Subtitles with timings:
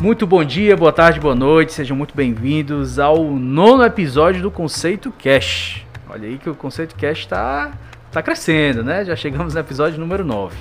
[0.00, 5.10] Muito bom dia, boa tarde, boa noite, sejam muito bem-vindos ao nono episódio do Conceito
[5.10, 5.84] Cash.
[6.08, 7.72] Olha aí que o Conceito Cash está
[8.12, 9.04] tá crescendo, né?
[9.04, 10.56] Já chegamos no episódio número 9.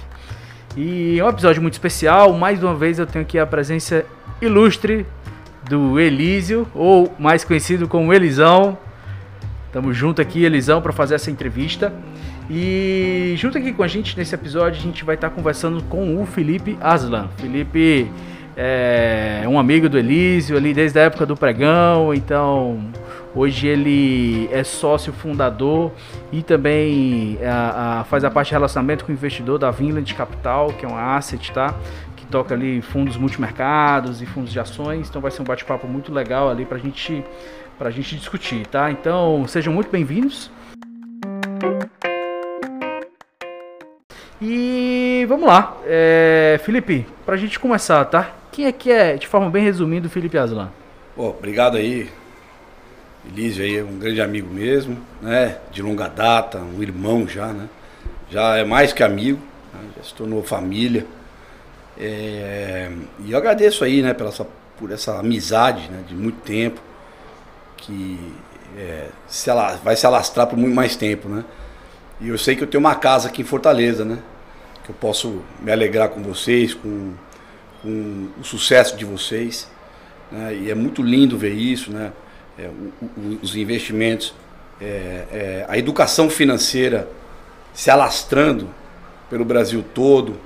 [0.75, 4.03] E é um episódio muito especial, mais uma vez eu tenho aqui a presença
[4.41, 5.05] ilustre
[5.69, 8.75] do Elísio, ou mais conhecido como Elisão.
[9.67, 11.93] Estamos junto aqui, Elisão, para fazer essa entrevista.
[12.49, 16.25] E junto aqui com a gente nesse episódio, a gente vai estar conversando com o
[16.25, 17.27] Felipe Aslan.
[17.37, 18.09] Felipe
[18.59, 22.79] é um amigo do Elísio ali desde a época do pregão, então
[23.35, 25.91] hoje ele é sócio fundador
[26.31, 30.73] e também a, a, faz a parte de relacionamento com o investidor da Vinland Capital,
[30.73, 31.75] que é uma asset, tá?
[32.15, 36.11] Que toca ali fundos multimercados e fundos de ações, então vai ser um bate-papo muito
[36.11, 37.23] legal ali pra gente,
[37.77, 38.89] pra gente discutir, tá?
[38.89, 40.49] Então sejam muito bem-vindos.
[44.41, 48.36] E vamos lá, é, Felipe, pra gente começar, tá?
[48.57, 50.71] Quem é que é, de forma bem resumida, o Felipe Aslan?
[51.15, 52.09] Pô, obrigado aí.
[53.31, 55.59] Elísio aí é um grande amigo mesmo, né?
[55.71, 57.69] De longa data, um irmão já, né?
[58.31, 59.39] Já é mais que amigo,
[59.71, 59.79] né?
[59.95, 61.05] já se tornou família.
[61.99, 62.89] É...
[63.23, 64.47] E eu agradeço aí, né, pela essa,
[64.79, 66.81] por essa amizade né, de muito tempo,
[67.77, 68.19] que
[68.75, 69.51] é, se
[69.83, 71.45] vai se alastrar por muito mais tempo, né?
[72.19, 74.17] E eu sei que eu tenho uma casa aqui em Fortaleza, né?
[74.83, 77.13] Que eu posso me alegrar com vocês, com
[77.87, 79.69] com o sucesso de vocês.
[80.29, 80.55] Né?
[80.55, 82.11] E é muito lindo ver isso, né?
[82.59, 84.33] É, o, o, os investimentos,
[84.81, 84.85] é,
[85.31, 87.07] é, a educação financeira
[87.73, 88.67] se alastrando
[89.29, 90.37] pelo Brasil todo,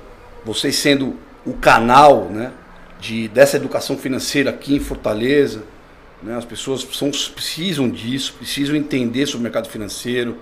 [0.44, 2.52] vocês sendo o canal né,
[3.00, 5.64] de, dessa educação financeira aqui em Fortaleza.
[6.22, 6.36] Né?
[6.36, 10.36] As pessoas são, precisam disso, precisam entender sobre o mercado financeiro.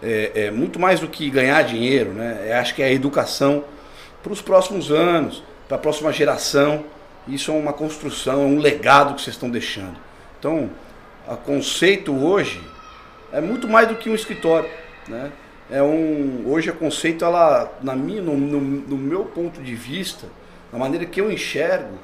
[0.00, 2.48] É, é muito mais do que ganhar dinheiro, né?
[2.48, 3.64] É, acho que é a educação
[4.22, 6.84] para os próximos anos para a próxima geração.
[7.26, 9.96] Isso é uma construção, é um legado que vocês estão deixando.
[10.38, 10.70] Então,
[11.26, 12.62] o conceito hoje
[13.32, 14.68] é muito mais do que um escritório,
[15.08, 15.32] né?
[15.70, 20.26] É um, hoje a conceito, ela, na minha, no, no, no meu ponto de vista,
[20.70, 21.98] na maneira que eu enxergo,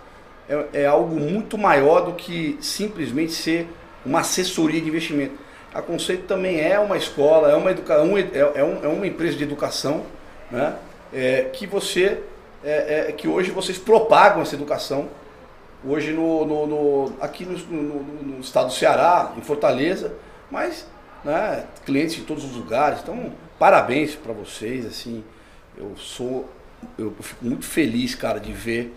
[0.49, 3.69] é, é, algo muito maior do que simplesmente ser
[4.05, 5.35] uma assessoria de investimento.
[5.75, 9.37] A Conceito também é uma escola, é uma, educa é, é, um, é uma empresa
[9.37, 10.07] de educação
[10.51, 10.75] né?
[11.13, 12.19] É, que você
[12.63, 15.09] é, é, que hoje vocês propagam essa educação.
[15.85, 20.13] Hoje no, no, no aqui no, no, estado do Ceará, em Fortaleza,
[20.51, 20.87] mas
[21.25, 23.01] né, clientes de todos os lugares.
[23.03, 24.85] Então, parabéns para vocês.
[24.85, 25.25] Assim,
[25.77, 26.49] eu sou,
[26.99, 28.95] eu fico muito feliz, cara, de ver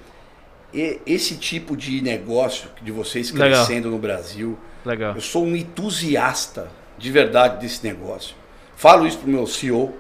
[1.05, 3.91] esse tipo de negócio de vocês crescendo Legal.
[3.91, 4.57] no Brasil.
[4.83, 5.13] Legal.
[5.15, 8.35] Eu sou um entusiasta de verdade desse negócio.
[8.75, 9.93] Falo isso pro meu CEO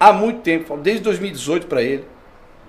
[0.00, 2.04] há muito tempo, desde 2018 para ele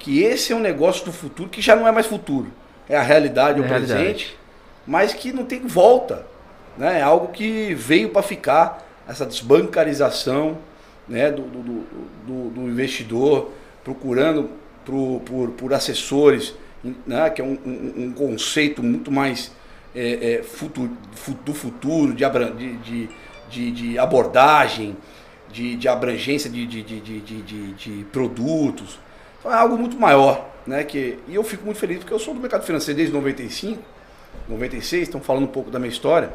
[0.03, 2.51] que esse é um negócio do futuro que já não é mais futuro.
[2.89, 4.37] É a realidade, é o presente, realidade.
[4.85, 6.25] mas que não tem volta.
[6.77, 6.99] Né?
[6.99, 10.57] É algo que veio para ficar, essa desbancarização
[11.07, 11.31] né?
[11.31, 11.61] do, do,
[12.27, 14.49] do, do investidor procurando
[14.83, 16.53] por, por, por assessores,
[17.07, 17.29] né?
[17.29, 19.53] que é um, um, um conceito muito mais
[19.95, 20.97] é, é, futuro,
[21.45, 22.25] do futuro, de,
[22.83, 23.09] de,
[23.49, 24.97] de, de abordagem,
[25.49, 28.99] de, abrangência de produtos.
[29.43, 30.85] Então é algo muito maior, né?
[30.85, 33.83] Que, e eu fico muito feliz porque eu sou do mercado financeiro desde 95,
[34.47, 36.31] 96, estão falando um pouco da minha história.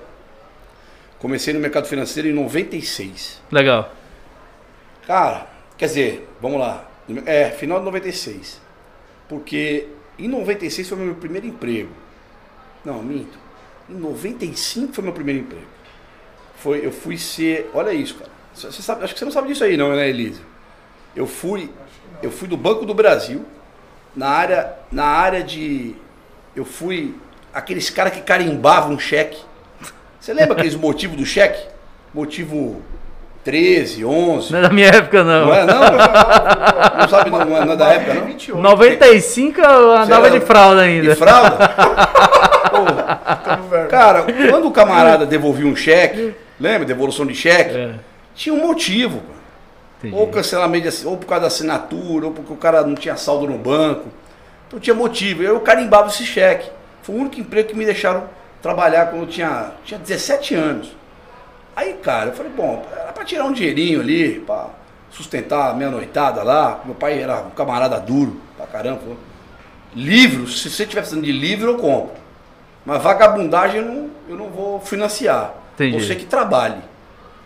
[1.19, 3.41] Comecei no mercado financeiro em 96.
[3.51, 3.91] Legal.
[5.07, 5.47] Cara,
[5.79, 6.87] quer dizer, vamos lá.
[7.25, 8.61] É, final de 96.
[9.27, 11.91] Porque em 96 foi meu primeiro emprego.
[12.85, 13.39] Não, minto.
[13.89, 15.67] Em 95 foi meu primeiro emprego.
[16.57, 17.71] Foi, eu fui ser.
[17.73, 18.31] Olha isso, cara.
[18.55, 20.43] Você sabe, acho que você não sabe disso aí, não, né, Elise?
[21.17, 21.71] Eu fui
[22.23, 23.45] eu fui do Banco do Brasil,
[24.15, 25.95] na área, na área de.
[26.55, 27.15] Eu fui
[27.53, 29.39] aqueles caras que carimbavam um cheque.
[30.19, 31.67] Você lembra aqueles motivos do cheque?
[32.13, 32.83] Motivo
[33.45, 34.53] 13, 11.
[34.53, 35.47] Não é da minha época, não.
[35.47, 35.81] Não é, não?
[36.99, 38.61] Não sabe, não, não é da época, não?
[38.61, 41.11] 95 eu andava de fralda ainda.
[41.11, 41.57] De fralda?
[43.89, 46.85] Cara, quando o camarada devolvia um cheque, lembra?
[46.85, 47.77] Devolução de cheque?
[47.77, 47.91] É.
[48.35, 49.23] Tinha um motivo.
[49.99, 50.15] Entendi.
[50.15, 53.47] Ou cancelamento, de, ou por causa da assinatura, ou porque o cara não tinha saldo
[53.47, 54.07] no banco.
[54.67, 55.43] Então tinha motivo.
[55.43, 56.71] Eu carimbava esse cheque.
[57.03, 58.25] Foi o único emprego que me deixaram
[58.63, 60.97] trabalhar quando eu tinha, tinha 17 anos.
[61.75, 64.67] Aí, cara, eu falei, bom, era pra tirar um dinheirinho ali, pra
[65.11, 66.81] sustentar a minha noitada lá.
[66.85, 69.01] Meu pai era um camarada duro pra caramba.
[69.01, 69.17] Falou,
[69.95, 72.17] livro, se você estiver precisando de livro, eu compro.
[72.85, 75.55] Mas vagabundagem eu não, eu não vou financiar.
[75.75, 76.05] Entendi.
[76.05, 76.83] Você que trabalhe.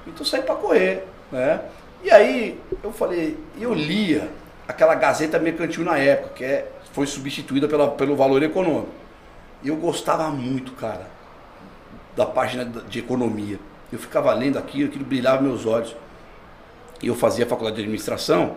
[0.06, 1.60] Então saí pra correr, né?
[2.02, 4.28] E aí eu falei, eu lia
[4.66, 8.88] aquela Gazeta Mercantil na época, que é, foi substituída pela, pelo Valor Econômico.
[9.64, 11.06] Eu gostava muito, cara,
[12.16, 13.58] da página de economia.
[13.92, 15.94] Eu ficava lendo aquilo, aquilo brilhava meus olhos.
[17.02, 18.56] E eu fazia faculdade de administração.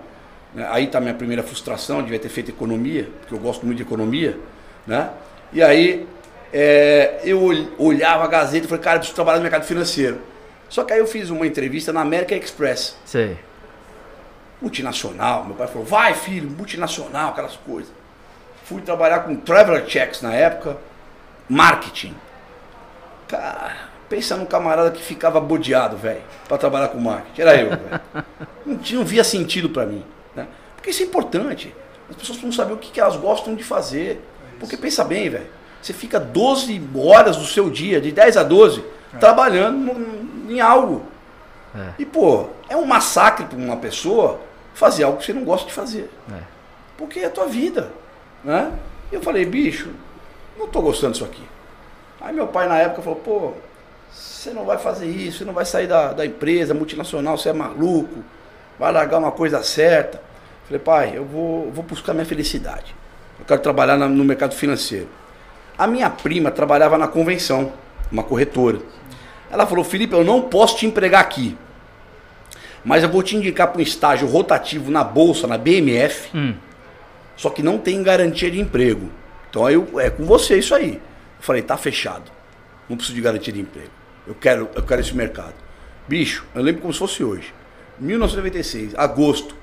[0.53, 0.68] Né?
[0.71, 3.83] Aí tá a minha primeira frustração, devia ter feito economia, porque eu gosto muito de
[3.83, 4.39] economia.
[4.88, 5.09] Né?
[5.53, 6.07] E aí
[6.51, 7.42] é, eu
[7.77, 10.19] olhava a Gazeta e falei, cara, preciso trabalhar no mercado financeiro.
[10.69, 12.97] Só que aí eu fiz uma entrevista na American Express.
[13.06, 13.38] Sei.
[14.62, 15.45] Multinacional.
[15.45, 17.91] Meu pai falou, vai filho, multinacional, aquelas coisas.
[18.63, 20.77] Fui trabalhar com Traveler Checks na época,
[21.47, 22.15] marketing.
[23.27, 23.75] Cara,
[24.09, 27.41] pensa num camarada que ficava bodeado, velho, para trabalhar com marketing.
[27.41, 28.01] Era eu, velho.
[28.65, 30.03] Não, não via sentido para mim.
[30.35, 30.47] Né?
[30.75, 31.71] Porque isso é importante.
[32.09, 34.19] As pessoas precisam saber o que, que elas gostam de fazer.
[34.59, 35.45] Porque pensa bem, velho.
[35.81, 38.83] Você fica 12 horas do seu dia, de 10 a 12,
[39.13, 39.18] é.
[39.18, 41.06] trabalhando em algo.
[41.75, 41.89] É.
[42.00, 44.39] E, pô, é um massacre para uma pessoa
[44.74, 46.09] fazer algo que você não gosta de fazer.
[46.31, 46.39] É.
[46.97, 47.92] Porque é a tua vida.
[48.44, 48.71] Né?
[49.12, 49.89] E eu falei, bicho,
[50.57, 51.44] não tô gostando disso aqui.
[52.21, 53.53] Aí meu pai na época falou, pô,
[54.12, 57.53] você não vai fazer isso, você não vai sair da, da empresa multinacional, você é
[57.53, 58.24] maluco,
[58.80, 60.21] vai largar uma coisa certa.
[60.65, 62.95] Falei, pai, eu vou, vou buscar minha felicidade.
[63.39, 65.07] Eu quero trabalhar na, no mercado financeiro.
[65.77, 67.74] A minha prima trabalhava na convenção,
[68.12, 68.80] uma corretora.
[69.56, 71.57] Ela falou, Felipe, eu não posso te empregar aqui.
[72.84, 76.30] Mas eu vou te indicar para um estágio rotativo na bolsa, na BMF.
[76.36, 76.54] Hum.
[77.36, 79.10] Só que não tem garantia de emprego.
[79.50, 80.94] Então eu, é com você isso aí.
[80.94, 82.31] Eu falei, tá fechado.
[82.88, 83.90] Não preciso de garantia de emprego.
[84.28, 85.54] Eu quero, eu quero esse mercado.
[86.07, 87.54] Bicho, eu lembro como se fosse hoje.
[88.00, 89.56] 1996, agosto.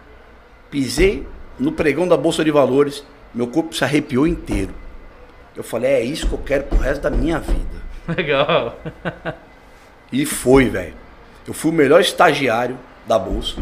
[0.71, 1.27] Pisei
[1.59, 4.75] no pregão da Bolsa de Valores, meu corpo se arrepiou inteiro.
[5.55, 7.83] Eu falei, é isso que eu quero pro resto da minha vida.
[8.17, 8.81] Legal.
[10.13, 10.95] E foi, velho.
[11.47, 13.57] Eu fui o melhor estagiário da bolsa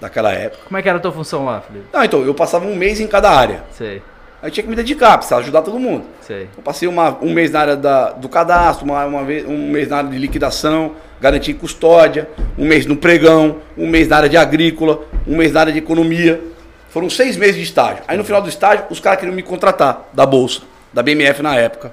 [0.00, 0.62] daquela época.
[0.64, 1.86] Como é que era a tua função lá, Felipe?
[1.92, 3.64] Não, então, eu passava um mês em cada área.
[3.72, 4.02] Sei.
[4.42, 6.06] Aí tinha que me dedicar, precisava ajudar todo mundo.
[6.22, 6.48] Sei.
[6.56, 9.88] Eu passei uma, um mês na área da, do cadastro, uma, uma vez, um mês
[9.88, 14.28] na área de liquidação, garantia e custódia, um mês no pregão, um mês na área
[14.30, 16.40] de agrícola, um mês na área de economia.
[16.88, 18.02] Foram seis meses de estágio.
[18.08, 21.54] Aí no final do estágio, os caras queriam me contratar da Bolsa, da BMF na
[21.56, 21.92] época.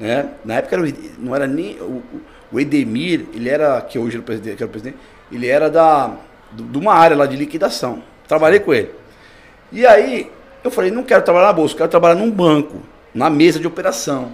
[0.00, 0.30] Né?
[0.42, 1.78] Na época era, não era nem.
[1.78, 2.02] O,
[2.50, 4.96] o Edemir, ele era, que hoje é o presidente, que era o presidente,
[5.30, 6.16] ele era da,
[6.50, 8.02] de uma área lá de liquidação.
[8.26, 8.90] Trabalhei com ele.
[9.70, 10.32] E aí,
[10.64, 12.80] eu falei, não quero trabalhar na bolsa, quero trabalhar num banco,
[13.14, 14.32] na mesa de operação.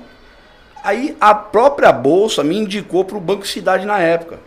[0.84, 4.38] Aí a própria bolsa me indicou para o Banco Cidade na época.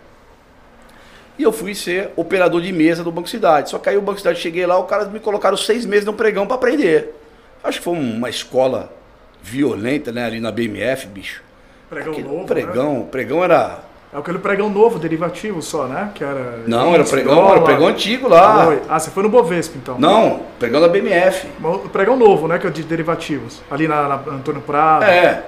[1.38, 3.70] E eu fui ser operador de mesa do Banco Cidade.
[3.70, 6.14] Só que aí o Banco Cidade cheguei lá, os caras me colocaram seis meses no
[6.14, 7.14] pregão para aprender.
[7.62, 8.92] Acho que foi uma escola
[9.42, 11.42] violenta, né, ali na BMF, bicho.
[11.90, 12.46] Pregão Aquele novo.
[12.46, 13.06] Pregão, né?
[13.10, 13.80] pregão era.
[14.14, 16.12] É aquele pregão novo, derivativo só, né?
[16.16, 16.60] Que era.
[16.68, 18.76] Não, era pregão, era pregão antigo lá.
[18.88, 20.00] Ah, você foi no Bovespa então?
[20.00, 21.48] Não, pregão da BMF.
[21.64, 22.58] O pregão novo, né?
[22.58, 23.62] Que é de derivativos.
[23.70, 25.04] Ali na, na Antônio Prado.
[25.04, 25.44] É.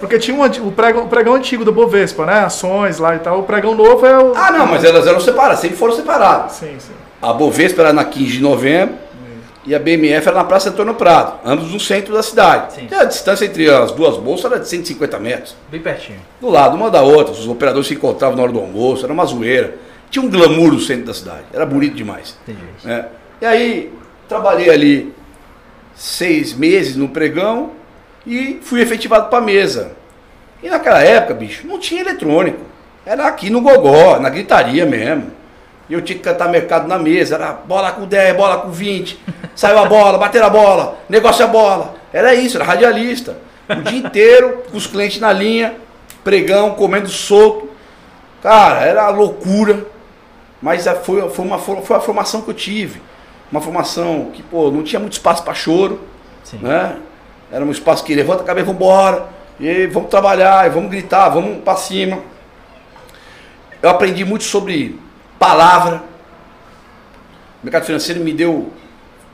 [0.00, 2.40] Porque tinha um, o, pregão, o pregão antigo do Bovespa, né?
[2.40, 3.40] Ações lá e tal.
[3.40, 4.34] O pregão novo é o.
[4.34, 6.52] Ah, não, mas elas eram separadas, sempre foram separadas.
[6.52, 6.92] Sim, sim.
[7.22, 8.96] A Bovespa era na 15 de novembro
[9.66, 12.74] e a BMF era na Praça Antônio Prado, ambos no centro da cidade.
[12.74, 12.88] Sim.
[12.90, 15.56] E a distância entre as duas bolsas era de 150 metros.
[15.70, 16.20] Bem pertinho.
[16.40, 19.24] Do lado uma da outra, os operadores se encontravam na hora do almoço, era uma
[19.24, 19.76] zoeira.
[20.10, 22.36] Tinha um glamour no centro da cidade, era bonito demais.
[22.42, 22.64] Entendi.
[22.84, 23.06] É.
[23.40, 23.92] E aí,
[24.28, 25.14] trabalhei ali
[25.94, 27.70] seis meses no pregão
[28.26, 29.92] e fui efetivado para a mesa.
[30.62, 32.60] E naquela época, bicho, não tinha eletrônico.
[33.04, 35.30] Era aqui no gogó, na gritaria mesmo.
[35.88, 39.18] E eu tinha que cantar mercado na mesa, era bola com 10, bola com 20,
[39.54, 41.94] saiu a bola, bateram a bola, negócio a bola.
[42.12, 43.36] Era isso, era radialista.
[43.68, 45.74] O dia inteiro, com os clientes na linha,
[46.22, 47.70] pregão, comendo solto.
[48.42, 49.86] Cara, era loucura.
[50.60, 53.02] Mas é, foi, foi, uma, foi a formação que eu tive.
[53.50, 56.00] Uma formação que, pô, não tinha muito espaço para choro.
[56.42, 56.58] Sim.
[56.58, 56.96] Né?
[57.52, 59.26] Era um espaço que levanta a cabeça, vamos embora.
[59.60, 62.18] E vamos trabalhar, e vamos gritar, vamos para cima.
[63.82, 64.98] Eu aprendi muito sobre
[65.44, 66.02] palavra.
[67.62, 68.72] O mercado financeiro me deu.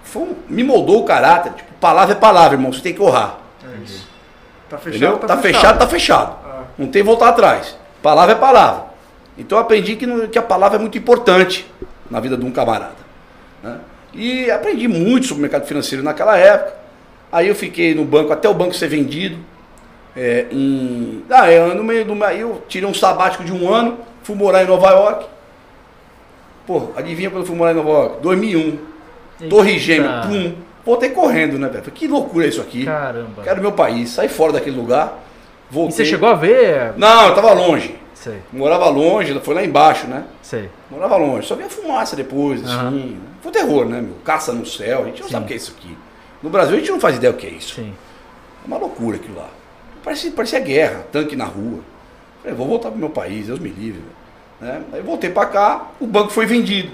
[0.02, 1.52] Foi, me moldou o caráter.
[1.52, 2.73] Tipo, palavra é palavra, irmão.
[2.73, 3.38] Você tem que honrar.
[3.64, 4.09] É isso.
[4.69, 5.61] Tá fechado, tá, tá, fechado.
[5.61, 6.37] fechado, tá fechado.
[6.45, 6.62] Ah.
[6.79, 7.76] Não tem voltar atrás.
[8.02, 8.85] Palavra é palavra.
[9.37, 11.67] Então eu aprendi que, que a palavra é muito importante
[12.11, 13.00] na vida de um camarada.
[13.62, 13.79] Né?
[14.12, 16.75] E aprendi muito sobre o mercado financeiro naquela época.
[17.33, 19.38] Aí eu fiquei no banco até o banco ser vendido.
[20.17, 21.25] É, em...
[21.31, 24.67] ah, eu, no meio do eu tirei um sabático de um ano, fui morar em
[24.67, 25.26] Nova York.
[26.67, 28.23] Pô, adivinha quando eu fui morar em Nova York?
[28.23, 28.61] 2001.
[28.61, 28.81] Eita.
[29.49, 30.55] Torre Gêmea, pum.
[30.85, 31.83] Voltei correndo, né, velho?
[31.90, 32.85] Que loucura é isso aqui.
[32.85, 33.43] Caramba.
[33.43, 34.11] Quero meu país.
[34.11, 35.19] Saí fora daquele lugar.
[35.71, 35.90] Voltei.
[35.90, 36.95] E você chegou a ver?
[36.97, 37.97] Não, eu tava longe.
[38.14, 38.38] Sei.
[38.52, 40.25] Morava longe, foi lá embaixo, né?
[40.43, 40.69] Sei.
[40.90, 41.47] Morava longe.
[41.47, 42.97] Só via fumaça depois, assim.
[42.97, 43.17] Uhum.
[43.40, 44.17] Foi terror, né, meu?
[44.25, 45.02] Caça no céu.
[45.02, 45.33] A gente não Sim.
[45.33, 45.97] sabe o que é isso aqui.
[46.43, 47.76] No Brasil a gente não faz ideia o que é isso.
[47.76, 47.95] Sim.
[48.62, 49.49] É uma loucura aquilo lá.
[50.05, 51.81] Parecia, parecia guerra, tanque na rua.
[52.43, 54.02] Falei, vou voltar pro meu país, Deus me livre.
[54.61, 54.83] Né?
[54.93, 56.90] Aí voltei para cá, o banco foi vendido.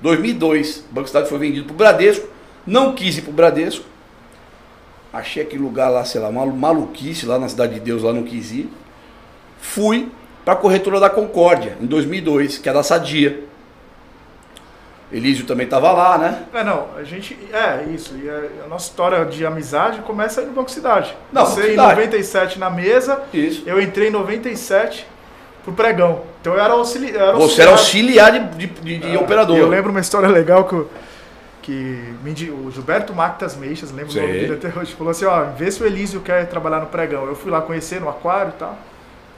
[0.00, 2.28] 2002, o Banco Cidade foi vendido pro Bradesco.
[2.66, 3.84] Não quis ir pro Bradesco.
[5.12, 8.52] Achei aquele lugar lá, sei lá, maluquice lá na Cidade de Deus, lá não quis
[8.52, 8.70] ir.
[9.60, 10.10] Fui
[10.44, 13.44] para a corretora da Concórdia, em 2002, que é da Sadia.
[15.12, 16.44] Elísio também estava lá, né?
[16.54, 17.36] É, não, a gente.
[17.52, 18.16] É, isso.
[18.16, 21.16] E a, nossa história de amizade começa aí no Banco Cidade.
[21.32, 22.00] Não, Você em Cidade.
[22.00, 23.64] 97 na mesa, Isso.
[23.66, 25.06] eu entrei em 97
[25.64, 26.22] pro pregão.
[26.40, 29.56] Então eu era auxili era Você era auxiliar de, de, de- de operador.
[29.56, 30.88] Eu lembro uma história legal que, o-
[31.62, 34.40] que me o Gilberto Mactas Meixas, lembro o nome Sei.
[34.40, 37.26] dele até hoje, falou assim, ó, vê se o Elísio quer trabalhar no pregão.
[37.26, 38.76] Eu fui lá conhecer no aquário e tal.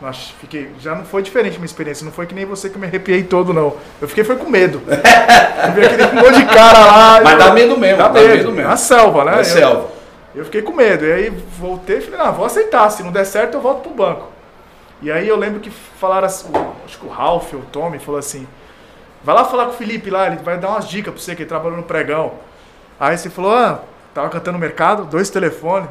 [0.01, 2.77] Mas fiquei, já não foi diferente a minha experiência, não foi que nem você que
[2.77, 3.77] me arrepiei todo, não.
[4.01, 4.83] Eu fiquei foi com medo.
[4.89, 7.21] eu vi aquele monte de cara lá.
[7.23, 8.69] Mas eu- dá medo mesmo, Dá dá medo, medo mesmo.
[8.71, 9.37] Na selva, né?
[9.37, 9.89] É Eu- selva.
[10.35, 11.05] eu fiquei com medo.
[11.05, 12.91] E aí voltei e falei, não, vou aceitar.
[12.91, 14.32] Se não der certo, eu volto pro banco.
[15.03, 16.49] E aí eu lembro que falaram assim,
[16.85, 18.47] acho que o Ralph ou o Tommy falou assim,
[19.25, 21.43] vai lá falar com o Felipe lá, ele vai dar umas dicas pra você que
[21.43, 22.35] ele trabalhou no pregão.
[23.01, 23.81] Aí você falou, ah,
[24.15, 25.89] tava cantando no mercado, dois telefones.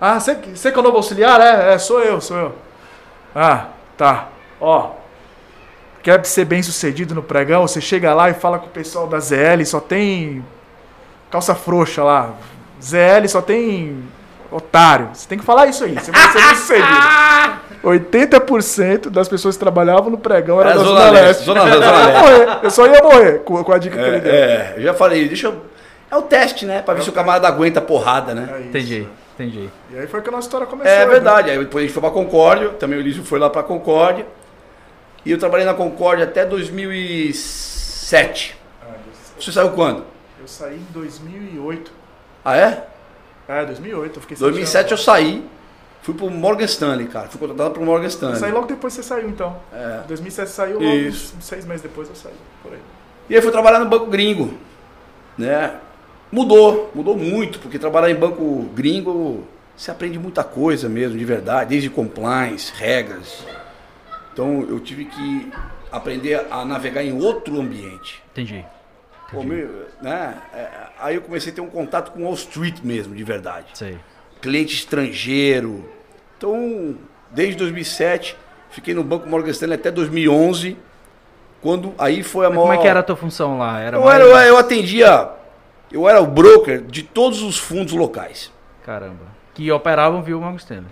[0.00, 1.38] Ah, você que é o novo auxiliar?
[1.38, 2.54] É, é, sou eu, sou eu.
[3.34, 4.28] Ah, tá.
[4.58, 4.92] Ó,
[6.02, 9.20] quer ser bem sucedido no pregão, você chega lá e fala com o pessoal da
[9.20, 10.42] ZL, só tem
[11.30, 12.32] calça frouxa lá.
[12.82, 14.02] ZL só tem
[14.50, 15.10] otário.
[15.12, 17.65] Você tem que falar isso aí, você vai ser bem sucedido.
[17.86, 21.44] 80% das pessoas que trabalhavam no pregão eram Era da Zona Zona Leste, Leste.
[21.44, 22.20] Zona Leste, Zona eu, ia Leste.
[22.20, 24.32] morrer, eu só ia morrer com, com a dica que ele deu.
[24.32, 25.62] É, é, eu já falei, deixa eu.
[26.10, 26.82] É o teste, né?
[26.82, 28.48] Pra ver se o camarada aguenta a porrada, né?
[28.56, 28.60] É.
[28.62, 29.70] Entendi, entendi.
[29.92, 30.92] E aí foi que a nossa história começou.
[30.92, 31.06] É né?
[31.06, 31.50] verdade.
[31.50, 34.26] Aí depois a gente foi pra Concórdia, também o Elísio foi lá pra Concórdia.
[35.24, 38.56] E eu trabalhei na Concórdia até 2007.
[38.82, 38.86] Ah,
[39.38, 40.04] Você saiu quando?
[40.40, 41.90] Eu saí em 2008.
[42.44, 42.84] Ah, é?
[43.48, 44.16] É, 2008.
[44.16, 45.44] Eu fiquei 2007 eu saí,
[46.06, 47.26] fui pro Morgan Stanley, cara.
[47.26, 48.38] Fui contratado pro Morgan Eu Stanley.
[48.38, 49.56] saí logo depois que você saiu, então.
[49.72, 50.02] É.
[50.06, 51.34] 2007 você saiu, logo Isso.
[51.40, 52.32] seis meses depois eu saí.
[52.62, 52.78] Por aí.
[53.28, 54.54] E aí fui trabalhar no banco gringo,
[55.36, 55.74] né?
[56.30, 59.44] Mudou, mudou muito, porque trabalhar em banco gringo,
[59.76, 63.44] você aprende muita coisa mesmo, de verdade, desde compliance, regras.
[64.32, 65.52] Então eu tive que
[65.90, 68.22] aprender a navegar em outro ambiente.
[68.30, 68.64] Entendi.
[69.32, 70.40] Pô, meu, né?
[70.54, 70.68] É,
[71.00, 73.66] Aí eu comecei a ter um contato com Wall Street mesmo, de verdade.
[73.74, 73.98] Sei.
[74.40, 75.95] Cliente estrangeiro.
[76.36, 76.96] Então,
[77.30, 78.36] desde 2007,
[78.70, 80.76] fiquei no Banco Morgan Stanley até 2011,
[81.62, 82.62] quando aí foi a maior...
[82.62, 83.80] como é que era a tua função lá?
[83.80, 84.20] Era Eu, mais...
[84.20, 85.30] era, eu atendia,
[85.90, 88.52] eu era o broker de todos os fundos locais.
[88.84, 89.34] Caramba.
[89.54, 90.90] Que operavam via o Morgan Stanley.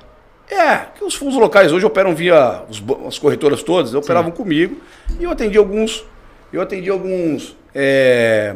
[0.51, 4.77] É, que os fundos locais hoje operam via os as corretoras todas, operavam comigo
[5.19, 6.05] e eu atendi alguns,
[6.53, 8.55] eu atendi alguns, é,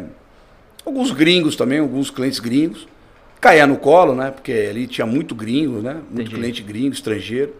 [0.84, 2.86] alguns gringos também, alguns clientes gringos.
[3.40, 4.30] Caía no colo, né?
[4.30, 5.94] Porque ali tinha muito gringo, né?
[5.94, 6.34] Muito Entendi.
[6.34, 7.54] cliente gringo, estrangeiro.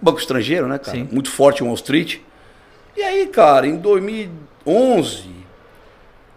[0.00, 0.98] Banco estrangeiro, né, cara?
[0.98, 1.08] Sim.
[1.10, 2.18] Muito forte em Wall Street.
[2.96, 5.30] E aí, cara, em 2011,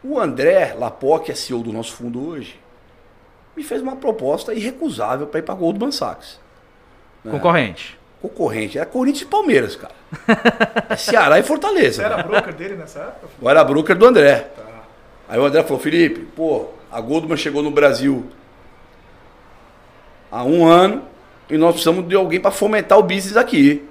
[0.04, 2.60] o André Lapó, que é CEO do nosso fundo hoje,
[3.56, 6.40] me fez uma proposta irrecusável para ir para Goldman Sachs.
[7.24, 8.00] Concorrente.
[8.22, 8.78] Concorrente.
[8.78, 9.94] Era Corinthians e Palmeiras, cara.
[10.90, 11.98] É Ceará e Fortaleza.
[11.98, 12.28] Você era cara.
[12.28, 13.28] broker dele nessa época?
[13.42, 14.48] Eu era broker do André.
[15.28, 18.26] Aí o André falou, Felipe, pô, a Goldman chegou no Brasil
[20.32, 21.04] há um ano
[21.50, 23.84] e nós precisamos de alguém para fomentar o business aqui.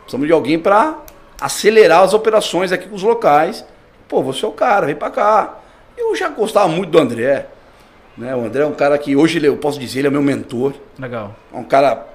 [0.00, 0.98] Precisamos de alguém para
[1.40, 3.64] acelerar as operações aqui com os locais.
[4.08, 5.58] Pô, você é o cara, vem para cá.
[5.96, 7.46] Eu já gostava muito do André.
[8.16, 8.34] Né?
[8.34, 10.74] O André é um cara que hoje eu posso dizer, ele é meu mentor.
[10.98, 11.34] Legal.
[11.52, 12.06] É um cara.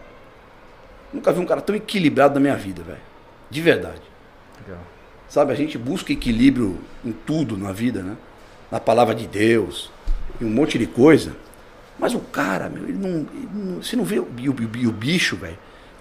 [1.12, 3.00] Nunca vi um cara tão equilibrado na minha vida, velho.
[3.50, 4.02] De verdade.
[4.66, 4.82] Legal.
[5.28, 8.16] Sabe, a gente busca equilíbrio em tudo na vida, né?
[8.72, 9.92] Na palavra de Deus,
[10.40, 11.36] em um monte de coisa.
[11.98, 13.10] Mas o cara, meu, ele não.
[13.10, 15.58] ele não- você não vê o, o o bicho, velho.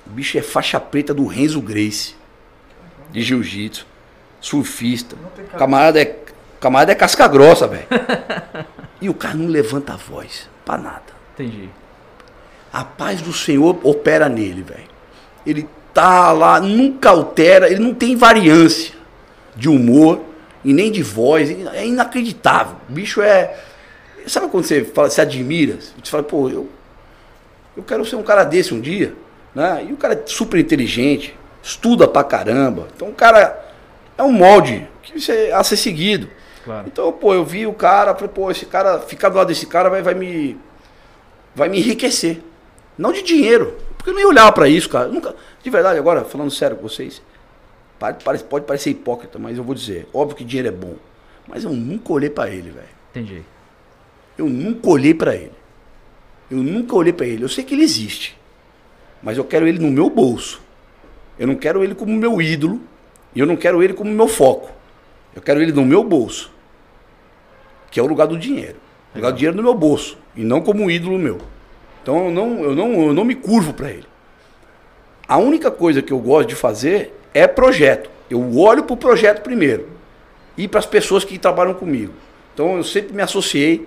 [0.07, 2.15] O bicho é faixa preta do Renzo Grace.
[3.11, 3.87] De jiu-jitsu.
[4.41, 5.17] Surfista.
[5.59, 6.17] Camarada é,
[6.61, 7.87] camarada é casca grossa, velho.
[9.01, 10.49] e o cara não levanta a voz.
[10.65, 11.03] Pra nada.
[11.35, 11.69] Entendi.
[12.73, 14.89] A paz do Senhor opera nele, velho.
[15.45, 18.95] Ele tá lá, nunca altera, ele não tem variância
[19.57, 20.21] de humor
[20.65, 21.51] e nem de voz.
[21.73, 22.77] É inacreditável.
[22.89, 23.59] O bicho é.
[24.29, 25.77] Sabe quando você fala, se admira?
[25.81, 26.69] Você fala, pô, eu,
[27.77, 29.15] eu quero ser um cara desse um dia.
[29.55, 29.87] Né?
[29.89, 32.89] E o cara é super inteligente, estuda pra caramba.
[32.95, 33.65] Então o cara
[34.17, 36.29] é um molde que você, a ser seguido.
[36.65, 36.87] Claro.
[36.87, 39.89] Então, pô, eu vi o cara, falei, pô, esse cara, ficar do lado desse cara
[39.89, 40.59] vai, vai me.
[41.55, 42.41] Vai me enriquecer.
[42.97, 43.77] Não de dinheiro.
[43.97, 45.07] Porque eu nem olhava pra isso, cara.
[45.09, 47.23] Eu nunca, de verdade, agora, falando sério com vocês,
[47.99, 50.95] pare- pode parecer hipócrita, mas eu vou dizer, óbvio que dinheiro é bom.
[51.47, 52.87] Mas eu nunca olhei pra ele, velho.
[53.11, 53.43] Entendi.
[54.39, 55.53] Eu nunca olhei pra ele.
[56.49, 57.43] Eu nunca olhei para ele.
[57.45, 58.39] Eu sei que ele existe,
[59.23, 60.63] mas eu quero ele no meu bolso.
[61.39, 62.81] Eu não quero ele como meu ídolo
[63.35, 64.71] e eu não quero ele como meu foco.
[65.35, 66.51] Eu quero ele no meu bolso,
[67.91, 68.77] que é o lugar do dinheiro.
[69.15, 71.39] O lugar do dinheiro no meu bolso e não como um ídolo meu.
[72.03, 74.07] Então eu não, eu não, eu não me curvo para ele.
[75.27, 78.09] A única coisa que eu gosto de fazer é projeto.
[78.31, 79.89] Eu olho para o projeto primeiro
[80.57, 82.15] e para as pessoas que trabalham comigo.
[82.55, 83.87] Então eu sempre me associei,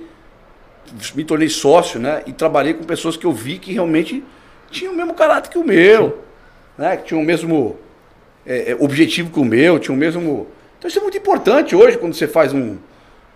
[1.15, 2.23] me tornei sócio, né?
[2.25, 4.23] E trabalhei com pessoas que eu vi que realmente
[4.69, 6.23] tinham o mesmo caráter que o meu,
[6.77, 6.97] né?
[6.97, 7.77] Que tinham o mesmo
[8.45, 10.47] é, é, objetivo que o meu, tinham o mesmo.
[10.77, 12.77] Então isso é muito importante hoje quando você faz um,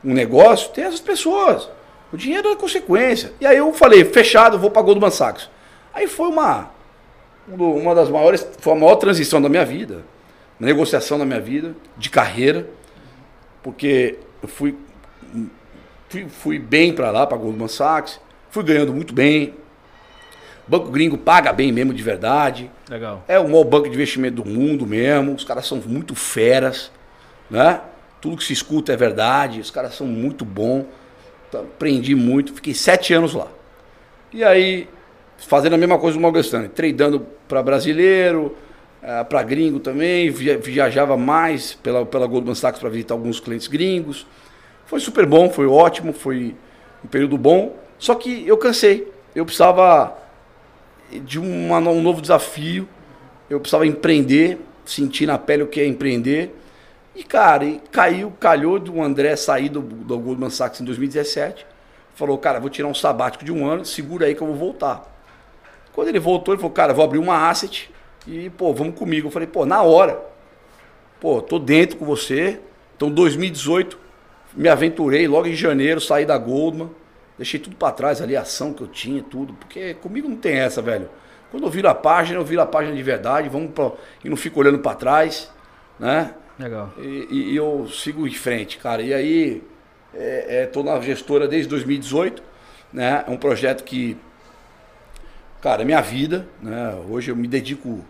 [0.03, 1.69] um negócio, ter essas pessoas.
[2.11, 3.33] O dinheiro é consequência.
[3.39, 5.49] E aí eu falei, fechado, vou para Goldman Sachs.
[5.93, 6.73] Aí foi uma
[7.47, 10.03] uma das maiores, foi a maior transição da minha vida,
[10.59, 12.67] negociação da minha vida, de carreira,
[13.61, 14.75] porque eu fui
[16.09, 18.19] fui, fui bem para lá, para Goldman Sachs,
[18.49, 19.53] fui ganhando muito bem.
[20.67, 22.71] Banco gringo paga bem mesmo de verdade.
[22.89, 23.23] Legal.
[23.27, 25.33] É o maior banco de investimento do mundo mesmo.
[25.33, 26.91] Os caras são muito feras,
[27.49, 27.81] né?
[28.19, 29.59] Tudo que se escuta é verdade.
[29.59, 30.85] Os caras são muito bons.
[31.47, 32.53] Então, aprendi muito.
[32.53, 33.47] Fiquei sete anos lá.
[34.33, 34.89] E aí,
[35.37, 38.57] fazendo a mesma coisa do Morgan Stanley, tradando para brasileiro,
[39.03, 44.25] eh, para gringo também, viajava mais pela, pela Goldman Sachs para visitar alguns clientes gringos.
[44.85, 46.55] Foi super bom, foi ótimo, foi
[47.03, 47.75] um período bom.
[47.97, 49.11] Só que eu cansei.
[49.35, 50.15] Eu precisava
[51.11, 52.87] de uma, um novo desafio.
[53.49, 56.55] Eu precisava empreender, sentir na pele o que é empreender.
[57.15, 61.65] E, cara, e caiu, calhou do André sair do, do Goldman Sachs em 2017.
[62.13, 65.13] Falou, cara, vou tirar um sabático de um ano, segura aí que eu vou voltar.
[65.93, 67.89] Quando ele voltou, ele falou, cara, vou abrir uma asset
[68.27, 69.27] e, pô, vamos comigo.
[69.27, 70.21] Eu falei, pô, na hora.
[71.19, 72.59] Pô, tô dentro com você.
[72.95, 73.97] Então, 2018,
[74.55, 76.89] me aventurei logo em janeiro, saí da Goldman.
[77.37, 79.53] Deixei tudo para trás ali, a ação que eu tinha, tudo.
[79.53, 81.09] Porque comigo não tem essa, velho.
[81.51, 83.91] Quando eu viro a página, eu viro a página de verdade, vamos pra,
[84.23, 85.51] e não fico olhando para trás,
[85.99, 86.33] né?
[86.57, 86.93] Legal.
[86.97, 89.01] E, e, eu sigo em frente, cara.
[89.01, 89.63] E aí,
[90.13, 92.41] é, é, tô na gestora desde 2018,
[92.93, 93.23] né?
[93.27, 94.17] É um projeto que,
[95.61, 96.95] cara, é minha vida, né?
[97.09, 98.03] Hoje eu me dedico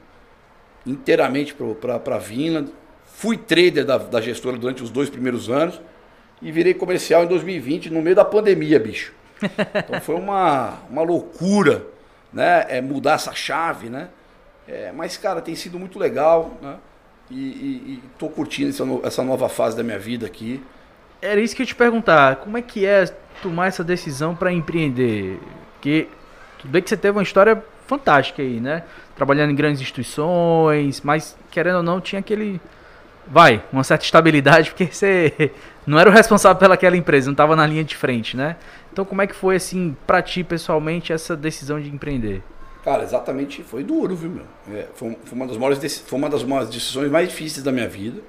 [0.85, 2.71] inteiramente para a Vinland.
[3.05, 5.81] Fui trader da, da gestora durante os dois primeiros anos
[6.45, 9.11] e virei comercial em 2020, no meio da pandemia, bicho.
[9.41, 11.83] Então foi uma, uma loucura,
[12.31, 12.67] né?
[12.69, 14.09] É mudar essa chave, né?
[14.67, 16.75] É, mas, cara, tem sido muito legal, né?
[17.31, 20.63] E, e, e tô curtindo essa, essa nova fase da minha vida aqui.
[21.19, 22.35] Era isso que eu ia te perguntar.
[22.35, 23.05] Como é que é
[23.41, 25.39] tomar essa decisão para empreender?
[25.73, 26.07] Porque
[26.59, 28.83] tudo bem que você teve uma história fantástica aí, né?
[29.15, 32.61] Trabalhando em grandes instituições, mas querendo ou não, tinha aquele.
[33.27, 35.51] Vai, uma certa estabilidade, porque você
[35.85, 38.55] não era o responsável pelaquela empresa, não estava na linha de frente, né?
[38.91, 42.41] Então, como é que foi, assim, para ti pessoalmente, essa decisão de empreender?
[42.83, 44.45] Cara, exatamente, foi duro, viu, meu?
[44.77, 47.87] É, foi, foi, uma das maiores, foi uma das maiores decisões mais difíceis da minha
[47.87, 48.21] vida.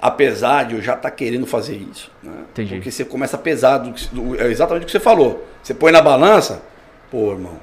[0.00, 2.10] Apesar de eu já estar tá querendo fazer isso.
[2.22, 2.32] Né?
[2.52, 2.74] Entendi.
[2.76, 3.94] Porque você começa pesado,
[4.38, 5.46] é exatamente o que você falou.
[5.62, 6.62] Você põe na balança,
[7.10, 7.58] pô, irmão,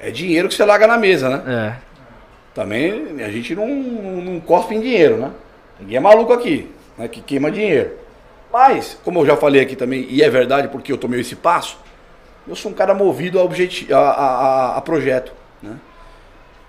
[0.00, 1.42] é dinheiro que você larga na mesa, né?
[1.46, 1.94] É.
[2.54, 5.30] Também a gente não, não, não cospe em dinheiro, né?
[5.80, 7.08] Ninguém é maluco aqui, né?
[7.08, 7.98] Que queima dinheiro.
[8.52, 11.78] Mas, como eu já falei aqui também, e é verdade porque eu tomei esse passo,
[12.46, 15.78] eu sou um cara movido a, objeti a, a, a projeto, né?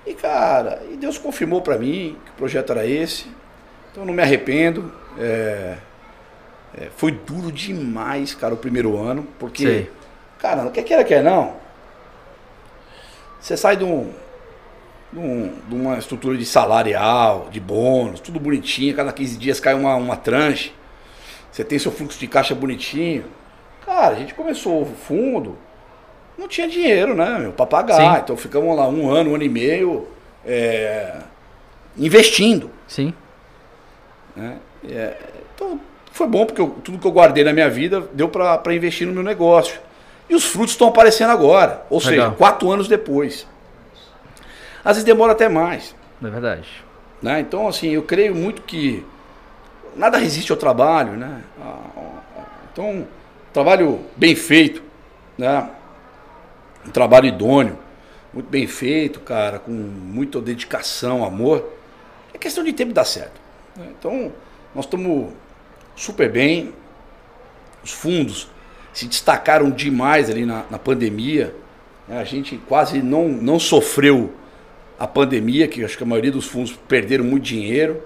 [0.05, 3.27] E cara, e Deus confirmou para mim que o projeto era esse.
[3.91, 4.91] Então eu não me arrependo.
[5.17, 5.77] É,
[6.77, 9.91] é, foi duro demais, cara, o primeiro ano, porque, Sei.
[10.39, 11.55] cara, não quer queira quer não.
[13.39, 14.11] Você sai de, um,
[15.15, 19.73] de, um, de, uma estrutura de salarial, de bônus, tudo bonitinho, cada 15 dias cai
[19.73, 20.73] uma, uma tranche.
[21.51, 23.23] Você tem seu fluxo de caixa bonitinho.
[23.85, 25.57] Cara, a gente começou o fundo,
[26.37, 28.15] não tinha dinheiro, né, meu, pra pagar.
[28.15, 28.21] Sim.
[28.23, 30.05] Então ficamos lá um ano, um ano e meio
[30.45, 31.15] é,
[31.97, 32.69] investindo.
[32.85, 33.13] Sim.
[34.35, 34.57] Né?
[34.89, 35.15] É,
[35.55, 35.79] então
[36.11, 39.13] foi bom porque eu, tudo que eu guardei na minha vida deu para investir no
[39.13, 39.79] meu negócio.
[40.29, 42.11] E os frutos estão aparecendo agora, ou Legal.
[42.11, 43.47] seja, quatro anos depois.
[44.85, 45.95] Às vezes demora até mais.
[46.23, 46.69] É verdade.
[47.19, 47.39] Né?
[47.39, 49.03] Então, assim, eu creio muito que
[49.95, 51.41] nada resiste ao trabalho, né?
[51.59, 53.07] Ah, ah, então,
[53.51, 54.83] trabalho bem feito,
[55.35, 55.71] né?
[56.85, 57.79] Um trabalho idôneo,
[58.31, 61.67] muito bem feito, cara, com muita dedicação, amor.
[62.31, 63.41] É questão de tempo dar certo.
[63.75, 63.87] Né?
[63.97, 64.31] Então,
[64.75, 65.33] nós estamos
[65.95, 66.73] super bem.
[67.83, 68.47] Os fundos
[68.93, 71.55] se destacaram demais ali na, na pandemia.
[72.07, 72.19] Né?
[72.19, 74.31] A gente quase não, não sofreu
[74.97, 78.01] a pandemia, que acho que a maioria dos fundos perderam muito dinheiro.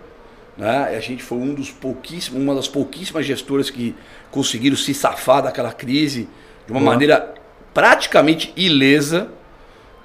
[0.57, 0.95] Né?
[0.95, 3.95] A gente foi um dos pouquíssimos, uma das pouquíssimas gestoras que
[4.29, 6.27] conseguiram se safar daquela crise
[6.65, 7.33] de uma maneira
[7.73, 9.29] praticamente ilesa.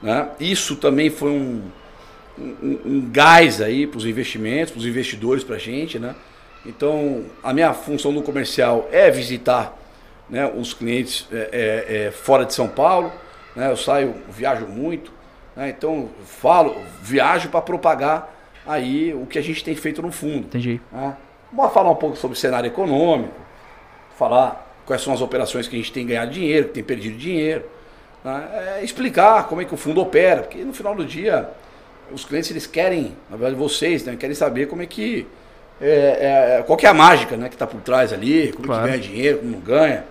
[0.03, 0.29] Né?
[0.39, 1.63] Isso também foi um,
[2.39, 5.99] um, um gás aí para os investimentos, para os investidores, para a gente.
[5.99, 6.15] Né?
[6.65, 9.77] Então, a minha função no comercial é visitar
[10.29, 13.13] né, os clientes é, é, é, fora de São Paulo.
[13.57, 13.71] Né?
[13.71, 15.13] Eu saio, viajo muito.
[15.57, 15.71] Né?
[15.71, 18.33] Então, falo, viajo para propagar
[18.67, 20.47] aí o que a gente tem feito no fundo.
[20.47, 20.81] Entendi.
[20.91, 21.17] Né?
[21.53, 23.35] Vamos falar um pouco sobre o cenário econômico,
[24.19, 27.65] falar quais são as operações que a gente tem ganhado dinheiro, que tem perdido dinheiro.
[28.25, 28.79] Né?
[28.79, 31.49] É explicar como é que o fundo opera, porque no final do dia
[32.13, 35.27] os clientes eles querem, na verdade vocês, né, querem saber como é que
[35.81, 38.83] é, é, qual que é a mágica né, que está por trás ali, como claro.
[38.83, 40.05] que ganha dinheiro, como não ganha.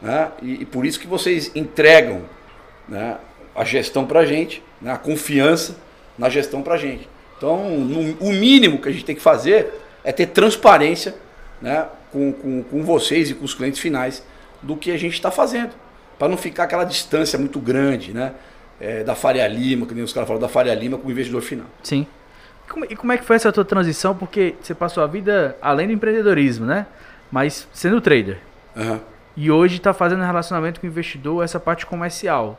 [0.00, 0.28] Né?
[0.42, 2.22] E, e, por isso que vocês entregam
[2.88, 3.16] né,
[3.56, 5.76] a gestão para a gente, né, a confiança
[6.18, 7.08] na gestão para a gente.
[7.36, 9.72] Então, no, o mínimo que a gente tem que fazer
[10.04, 11.14] é ter transparência
[11.60, 14.22] né, com, com, com vocês e com os clientes finais
[14.62, 15.72] do que a gente está fazendo.
[16.18, 18.32] Para não ficar aquela distância muito grande né,
[18.80, 21.42] é, da Faria Lima, que nem os caras falam, da Faria Lima com o investidor
[21.42, 21.66] final.
[21.82, 22.06] Sim.
[22.88, 24.14] E como é que foi essa tua transição?
[24.14, 26.86] Porque você passou a vida além do empreendedorismo, né?
[27.30, 28.38] Mas sendo trader.
[28.74, 29.00] Uhum.
[29.36, 32.58] E hoje está fazendo relacionamento com o investidor, essa parte comercial.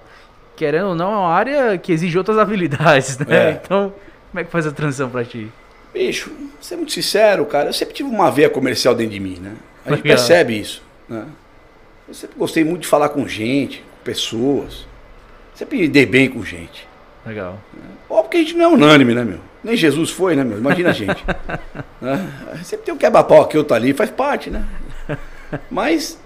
[0.57, 3.25] Querendo ou não, é uma área que exige outras habilidades, né?
[3.29, 3.61] É.
[3.63, 3.93] Então,
[4.31, 5.47] como é que faz a transição para ti?
[5.93, 9.53] Bicho, ser muito sincero, cara, eu sempre tive uma veia comercial dentro de mim, né?
[9.85, 10.17] A gente Legal.
[10.17, 11.25] percebe isso, né?
[12.07, 14.85] Eu sempre gostei muito de falar com gente, com pessoas.
[15.55, 16.87] Sempre dei bem com gente.
[17.25, 17.59] Legal.
[18.09, 19.39] Óbvio que a gente não é unânime, né, meu?
[19.63, 20.57] Nem Jesus foi, né, meu?
[20.57, 21.23] Imagina a gente.
[21.99, 22.29] né?
[22.63, 24.65] Sempre tem um quebra-pau aqui, outro ali, faz parte, né?
[25.69, 26.17] Mas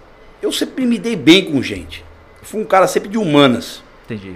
[0.42, 2.06] eu sempre me dei bem com gente.
[2.40, 3.84] Eu fui um cara sempre de humanas.
[4.14, 4.36] Entendi.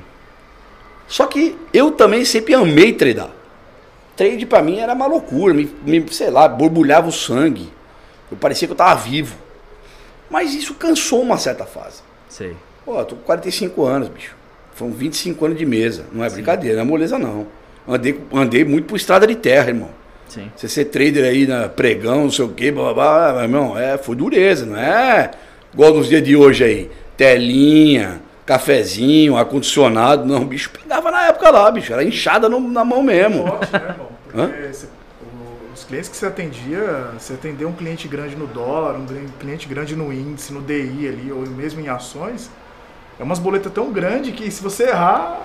[1.08, 3.30] Só que eu também sempre amei treinar.
[4.16, 7.70] Trade para mim era uma loucura, me, me, sei lá, borbulhava o sangue.
[8.32, 9.36] Eu parecia que eu tava vivo.
[10.30, 12.02] Mas isso cansou uma certa fase.
[12.30, 12.56] Sei.
[12.86, 14.36] Pô, eu tô com 45 anos, bicho.
[14.74, 16.06] Foram 25 anos de mesa.
[16.12, 16.36] Não é Sim.
[16.36, 17.48] brincadeira, não é moleza não.
[17.88, 19.90] Andei, andei muito por estrada de terra, irmão.
[20.28, 20.52] Sim.
[20.56, 23.98] Você ser trader aí na pregão, não sei o quê, blá, blá, blá, irmão, é,
[23.98, 25.30] foi dureza, não é
[25.72, 26.92] igual nos dias de hoje aí.
[27.16, 30.26] Telinha, cafezinho, ar-condicionado.
[30.26, 31.92] Não, o bicho pegava na época lá, bicho.
[31.92, 33.48] Era inchada no, na mão mesmo.
[33.48, 34.10] Forte, né, irmão?
[34.32, 34.88] Porque você,
[35.74, 39.06] os clientes que você atendia, você atendeu um cliente grande no dólar, um
[39.40, 42.50] cliente grande no índice, no DI ali, ou mesmo em ações,
[43.20, 45.42] é umas boletas tão grandes que se você errar.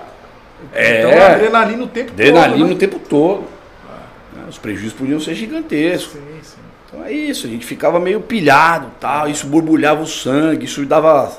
[0.73, 2.43] É, então é adrenalina o tempo adrenalina todo.
[2.43, 2.73] Adrenalina né?
[2.73, 3.43] o tempo todo.
[3.89, 4.49] Ah.
[4.49, 6.13] Os prejuízos podiam ser gigantescos.
[6.13, 6.57] Sim, sim.
[6.87, 11.31] Então é isso, a gente ficava meio pilhado, tal, isso borbulhava o sangue, isso dava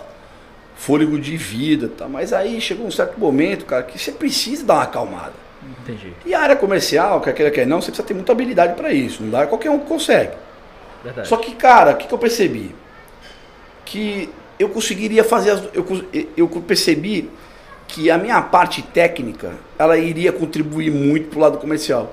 [0.82, 2.08] fôlego de vida, tá?
[2.08, 5.32] Mas aí chegou um certo momento, cara, que você precisa dar uma acalmada.
[5.80, 6.12] Entendi.
[6.26, 9.22] E a área comercial, quer queira quer não, você precisa ter muita habilidade para isso.
[9.22, 10.32] Não dá qualquer um que consegue.
[11.04, 11.28] Verdade.
[11.28, 12.74] Só que, cara, o que, que eu percebi?
[13.84, 15.86] Que eu conseguiria fazer as, eu,
[16.36, 17.30] eu percebi
[17.86, 22.12] que a minha parte técnica ela iria contribuir muito para o lado comercial,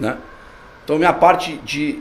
[0.00, 0.16] né?
[0.82, 1.98] Então minha parte de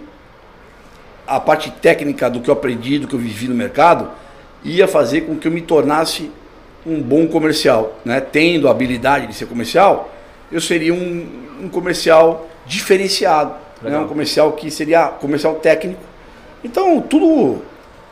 [1.28, 4.23] a parte técnica do que eu aprendi, do que eu vivi no mercado,
[4.64, 6.32] ia fazer com que eu me tornasse
[6.86, 7.98] um bom comercial.
[8.04, 8.20] Né?
[8.20, 10.12] Tendo a habilidade de ser comercial,
[10.52, 11.28] eu seria um,
[11.64, 13.56] um comercial diferenciado.
[13.82, 13.98] Né?
[13.98, 16.02] Um comercial que seria comercial técnico.
[16.64, 17.62] Então, tudo,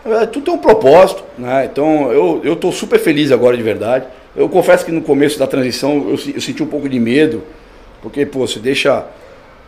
[0.06, 1.24] é, tudo tem um propósito.
[1.38, 1.66] Né?
[1.72, 4.06] Então, eu estou super feliz agora de verdade.
[4.36, 7.44] Eu confesso que no começo da transição eu, eu senti um pouco de medo,
[8.02, 9.06] porque, pô, você deixa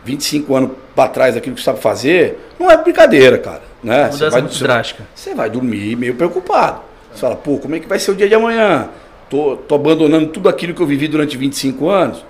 [0.04, 3.62] 25 anos para trás daquilo que você sabe fazer, não é brincadeira, cara.
[3.84, 4.04] Né?
[4.04, 5.04] Mudança vai, muito drástica.
[5.14, 6.80] Você vai dormir meio preocupado.
[7.12, 8.88] Você fala, pô, como é que vai ser o dia de amanhã?
[9.28, 12.24] Tô, tô abandonando tudo aquilo que eu vivi durante 25 anos.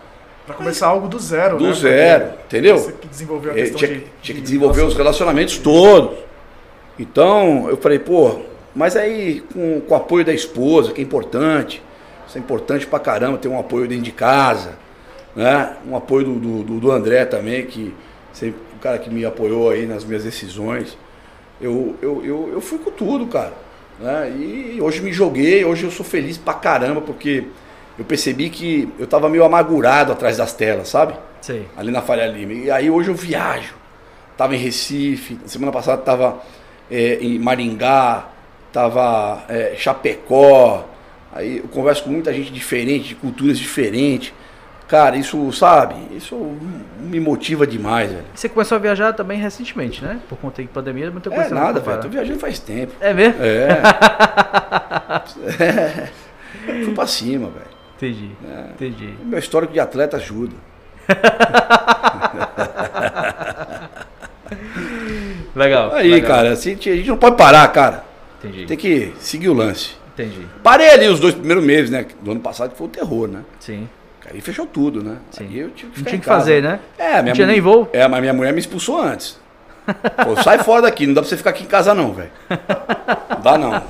[0.44, 1.72] Para começar algo do zero, do né?
[1.72, 2.76] zero, Porque entendeu?
[2.76, 6.18] Você que desenvolveu a é, questão tinha, de, tinha que de desenvolver os relacionamentos todos.
[6.98, 8.40] Então, eu falei, pô,
[8.74, 11.80] mas aí com, com o apoio da esposa, que é importante.
[12.26, 14.72] Isso é importante pra caramba, ter um apoio dentro de casa.
[15.36, 15.76] Né?
[15.88, 17.94] Um apoio do, do, do André também, que
[18.32, 20.98] sempre o cara que me apoiou aí nas minhas decisões
[21.64, 23.54] eu, eu, eu, eu fui com tudo, cara.
[23.98, 24.30] Né?
[24.38, 27.44] E hoje me joguei, hoje eu sou feliz pra caramba, porque
[27.98, 31.14] eu percebi que eu tava meio amargurado atrás das telas, sabe?
[31.40, 31.66] Sei.
[31.76, 32.52] Ali na Faria Lima.
[32.52, 33.74] E aí hoje eu viajo.
[34.36, 36.42] Tava em Recife, semana passada tava
[36.90, 38.28] é, em Maringá,
[38.72, 40.84] tava é, Chapecó.
[41.32, 44.34] Aí eu converso com muita gente diferente, de culturas diferentes.
[44.94, 46.36] Cara, isso, sabe, isso
[47.00, 48.24] me motiva demais, velho.
[48.32, 50.20] Você começou a viajar também recentemente, né?
[50.28, 51.46] Por conta da pandemia, muita coisa.
[51.46, 52.00] É nada, velho.
[52.00, 52.92] Tô viajando faz tempo.
[53.00, 53.42] É mesmo?
[53.42, 53.82] É.
[55.64, 56.08] é.
[56.84, 57.66] Fui pra cima, velho.
[57.96, 58.30] Entendi.
[58.48, 58.66] É.
[58.70, 59.14] Entendi.
[59.24, 60.54] Meu histórico de atleta ajuda.
[65.56, 65.92] legal.
[65.92, 66.30] Aí, legal.
[66.30, 68.04] cara, assim, a gente não pode parar, cara.
[68.38, 68.66] Entendi.
[68.66, 69.96] Tem que seguir o lance.
[70.12, 70.46] Entendi.
[70.62, 72.06] Parei ali os dois primeiros meses, né?
[72.22, 73.40] Do ano passado que foi o terror, né?
[73.58, 73.88] Sim.
[74.32, 75.16] Aí fechou tudo, né?
[75.30, 75.44] Sim.
[75.44, 76.40] Aí eu tive que Não tinha que casa.
[76.40, 76.80] fazer, né?
[76.98, 77.88] É, minha tinha nem voo.
[77.92, 79.38] É, mas minha mulher me expulsou antes.
[80.24, 82.30] Pô, sai fora daqui, não dá pra você ficar aqui em casa não, velho.
[82.48, 83.82] Não dá não.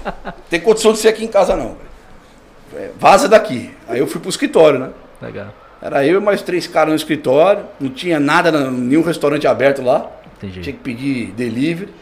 [0.50, 2.86] Tem condição de ser aqui em casa não, velho.
[2.86, 3.72] É, Vaza daqui.
[3.88, 4.90] Aí eu fui pro escritório, né?
[5.22, 5.46] Legal.
[5.80, 9.82] Era eu e mais três caras no escritório, não tinha nada, na- nenhum restaurante aberto
[9.82, 10.10] lá.
[10.38, 10.62] Entendi.
[10.62, 11.92] Tinha que pedir delivery.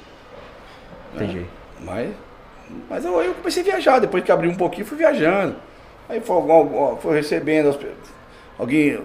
[1.15, 1.45] Entendi.
[1.85, 2.09] Mas,
[2.89, 5.57] mas eu, eu comecei a viajar, depois que abri um pouquinho, fui viajando.
[6.09, 6.43] Aí foi,
[7.01, 7.79] foi recebendo,
[8.59, 9.01] alguém,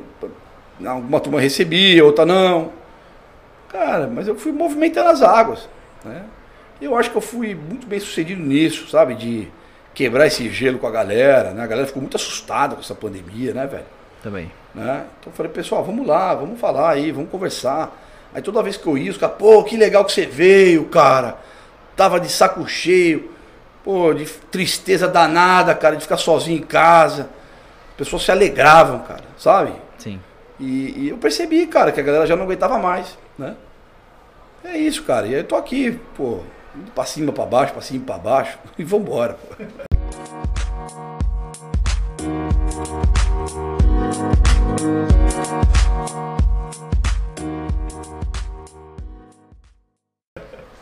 [0.86, 2.72] alguma turma recebia, outra não.
[3.70, 5.68] Cara, mas eu fui movimentando as águas.
[6.04, 6.24] Né?
[6.82, 9.16] Eu acho que eu fui muito bem sucedido nisso, sabe?
[9.16, 9.48] De
[9.94, 11.64] quebrar esse gelo com a galera, né?
[11.64, 13.86] A galera ficou muito assustada com essa pandemia, né, velho?
[14.22, 14.52] Também.
[14.76, 15.06] né?
[15.20, 17.98] Então eu falei, pessoal, vamos lá, vamos falar aí, vamos conversar.
[18.34, 21.38] Aí toda vez que eu ia, os caras, pô, que legal que você veio, cara.
[21.96, 23.32] Tava de saco cheio,
[23.84, 27.30] pô, de tristeza danada, cara, de ficar sozinho em casa.
[27.98, 29.74] As pessoas se alegravam, cara, sabe?
[29.98, 30.20] Sim.
[30.60, 33.56] E, e eu percebi, cara, que a galera já não aguentava mais, né?
[34.64, 35.26] É isso, cara.
[35.26, 36.42] E aí eu tô aqui, pô,
[36.76, 39.64] indo pra cima, pra baixo, pra cima, pra baixo, e vambora, pô.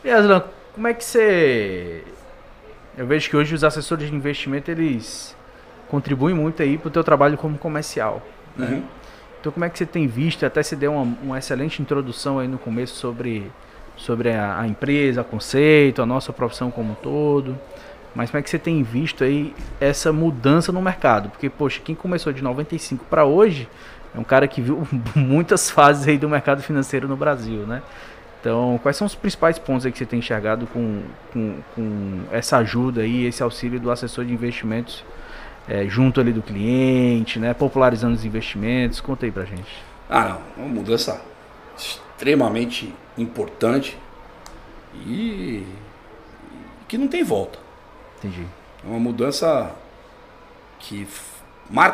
[0.04, 2.04] E Aslan, como é que você.
[2.98, 5.34] Eu vejo que hoje os assessores de investimento eles
[5.96, 8.22] contribuem muito aí pro teu trabalho como comercial.
[8.60, 8.84] Uhum.
[9.40, 12.50] Então como é que você tem visto, até você deu uma, uma excelente introdução aí
[12.50, 13.50] no começo sobre,
[13.96, 17.58] sobre a, a empresa, o conceito, a nossa profissão como um todo.
[18.14, 21.30] Mas como é que você tem visto aí essa mudança no mercado?
[21.30, 23.70] Porque, poxa, quem começou de 95 para hoje
[24.14, 27.82] é um cara que viu muitas fases aí do mercado financeiro no Brasil, né?
[28.42, 32.58] Então, quais são os principais pontos aí que você tem enxergado com, com, com essa
[32.58, 35.04] ajuda aí, esse auxílio do assessor de investimentos
[35.68, 37.54] é, junto ali do cliente, né?
[37.54, 39.00] Popularizando os investimentos.
[39.02, 39.84] Conta aí pra gente.
[40.10, 40.66] Ah, não.
[40.66, 41.22] Uma mudança
[41.78, 43.98] extremamente importante
[45.06, 45.66] e,
[46.88, 47.60] que não tem volta.
[48.20, 48.46] Entendi.
[48.84, 49.72] É uma mudança
[50.80, 51.08] que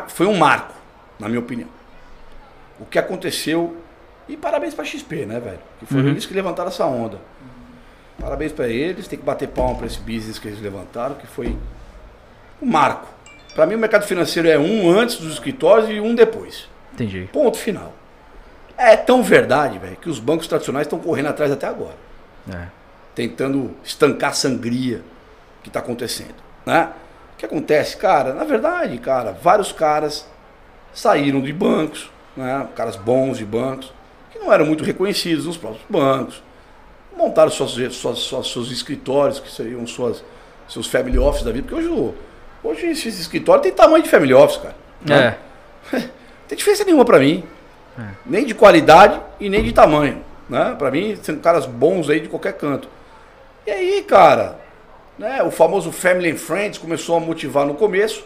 [0.10, 0.74] foi um marco,
[1.20, 1.70] na minha opinião.
[2.80, 3.78] O que aconteceu.
[4.28, 5.60] E parabéns pra XP, né, velho?
[5.80, 6.10] Que foram Uhum.
[6.12, 7.20] eles que levantaram essa onda.
[8.20, 11.58] Parabéns pra eles, tem que bater palma pra esse business que eles levantaram, que foi
[12.62, 13.08] um marco.
[13.56, 16.68] Pra mim, o mercado financeiro é um antes dos escritórios e um depois.
[16.94, 17.30] Entendi.
[17.32, 17.94] Ponto final.
[18.78, 21.96] É tão verdade, velho, que os bancos tradicionais estão correndo atrás até agora,
[22.52, 22.66] É.
[23.14, 25.02] tentando estancar a sangria
[25.62, 26.34] que está acontecendo,
[26.66, 26.90] né?
[27.34, 28.34] O que acontece, cara?
[28.34, 30.28] Na verdade, cara, vários caras
[30.94, 32.68] saíram de bancos, né?
[32.76, 33.94] Caras bons de bancos,
[34.32, 36.42] que não eram muito reconhecidos nos próprios bancos,
[37.16, 40.24] montaram suas, suas, suas- seus escritórios, que seriam suas,
[40.68, 42.16] seus family office da vida, porque hoje, o-
[42.64, 44.76] hoje esses escritórios têm tamanho de family office, cara.
[45.06, 45.38] né?
[45.94, 45.98] É.
[45.98, 46.10] Não
[46.48, 47.44] tem diferença nenhuma pra mim.
[48.00, 48.04] É.
[48.26, 50.24] Nem de qualidade e nem de tamanho.
[50.50, 50.76] Né?
[50.78, 52.88] Pra mim, sendo caras bons aí de qualquer canto.
[53.66, 54.60] E aí, cara,
[55.18, 58.26] né, o famoso Family and Friends começou a motivar no começo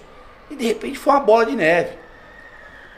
[0.49, 1.91] e de repente foi uma bola de neve.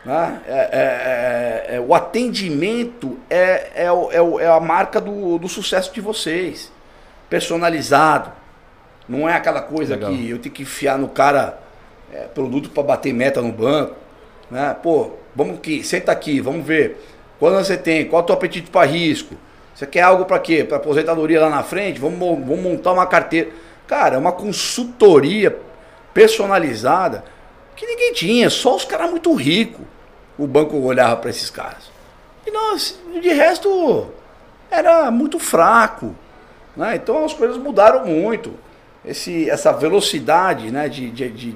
[0.06, 0.41] Né?
[0.47, 5.93] É- é- é- é- o atendimento é, é, é é a marca do, do sucesso
[5.93, 6.71] de vocês.
[7.30, 8.32] Personalizado.
[9.08, 10.12] Não é aquela coisa Legal.
[10.12, 11.60] que eu tenho que enfiar no cara
[12.13, 13.96] é, produto para bater meta no banco.
[14.52, 14.76] Né?
[14.82, 16.98] Pô, vamos aqui, senta aqui, vamos ver.
[17.39, 18.06] Quando você tem?
[18.06, 19.36] Qual é o teu apetite para risco?
[19.74, 20.63] Você quer algo para quê?
[20.63, 22.00] Para aposentadoria lá na frente?
[22.00, 23.50] Vamos, mo- vamos montar uma carteira.
[23.86, 25.56] Cara, é uma consultoria
[26.13, 27.24] personalizada
[27.76, 29.86] que ninguém tinha, só os caras muito ricos.
[30.38, 31.91] O banco olhava para esses caras.
[32.46, 34.08] E nós, de resto,
[34.70, 36.15] era muito fraco.
[36.76, 36.96] Né?
[36.96, 38.54] Então as coisas mudaram muito.
[39.08, 41.52] Esse, essa velocidade né, de, de, de,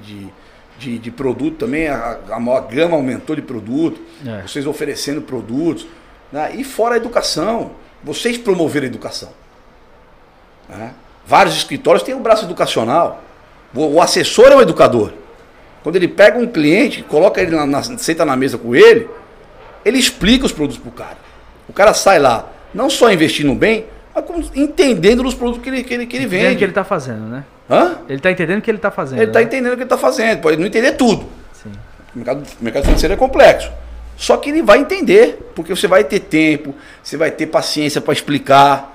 [0.78, 4.42] de, de, produto também, a, a, a gama aumentou de produto, É.
[4.42, 5.86] vocês oferecendo produtos.
[6.32, 6.52] Né?
[6.56, 9.30] E fora a educação, vocês promoveram a educação.
[10.68, 10.94] né?
[11.26, 13.22] Vários escritórios têm o braço educacional.
[13.74, 15.12] O, o assessor é o educador.
[15.82, 19.08] Quando ele pega um cliente, coloca ele na, na- senta na mesa com ele,
[19.84, 21.18] ele explica os produtos pro cara.
[21.68, 23.86] O cara sai lá, não só investindo bem,
[24.54, 26.58] entendendo os produtos que ele, que ele, que ele Entendendo o vende.
[26.58, 27.44] que ele tá fazendo, né?
[27.70, 27.96] Hã?
[28.08, 29.18] Ele tá entendendo o que ele tá fazendo.
[29.18, 29.44] Ele está né?
[29.46, 31.26] entendendo o que ele está fazendo, pode não entender tudo.
[31.52, 31.72] Sim.
[32.14, 33.70] O mercado, o mercado financeiro é complexo.
[34.16, 38.12] Só que ele vai entender, porque você vai ter tempo, você vai ter paciência para
[38.12, 38.91] explicar.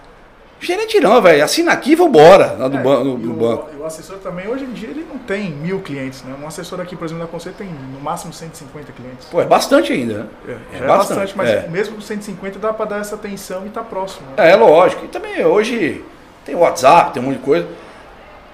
[0.59, 1.43] Gerente não, velho.
[1.43, 3.69] Assina aqui e vambora lá do, É, ban- no- no banco.
[3.75, 6.35] e o assessor também, hoje em dia, ele não tem mil clientes, né?
[6.41, 9.27] Um assessor aqui, por exemplo, da Conceito tem no máximo 150 clientes.
[9.27, 10.25] Pô, é bastante ainda, né?
[10.73, 11.67] É, já é bastante, mas é.
[11.67, 14.25] mesmo com 150 dá pra dar essa atenção e tá próximo.
[14.35, 14.49] né?
[14.51, 15.05] É, lógico.
[15.05, 16.03] E também hoje
[16.43, 17.67] tem WhatsApp, tem um monte de coisa.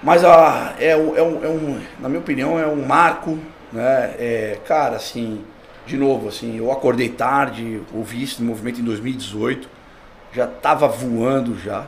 [0.02, 3.39] Mas a, é, um, é, um, é um, na minha opinião, é um marco,
[3.72, 4.13] né?
[4.20, 5.42] É, cara, assim,
[5.86, 9.70] de novo, assim, eu acordei tarde, ouvi esse movimento em 2018,
[10.34, 11.86] já estava voando já.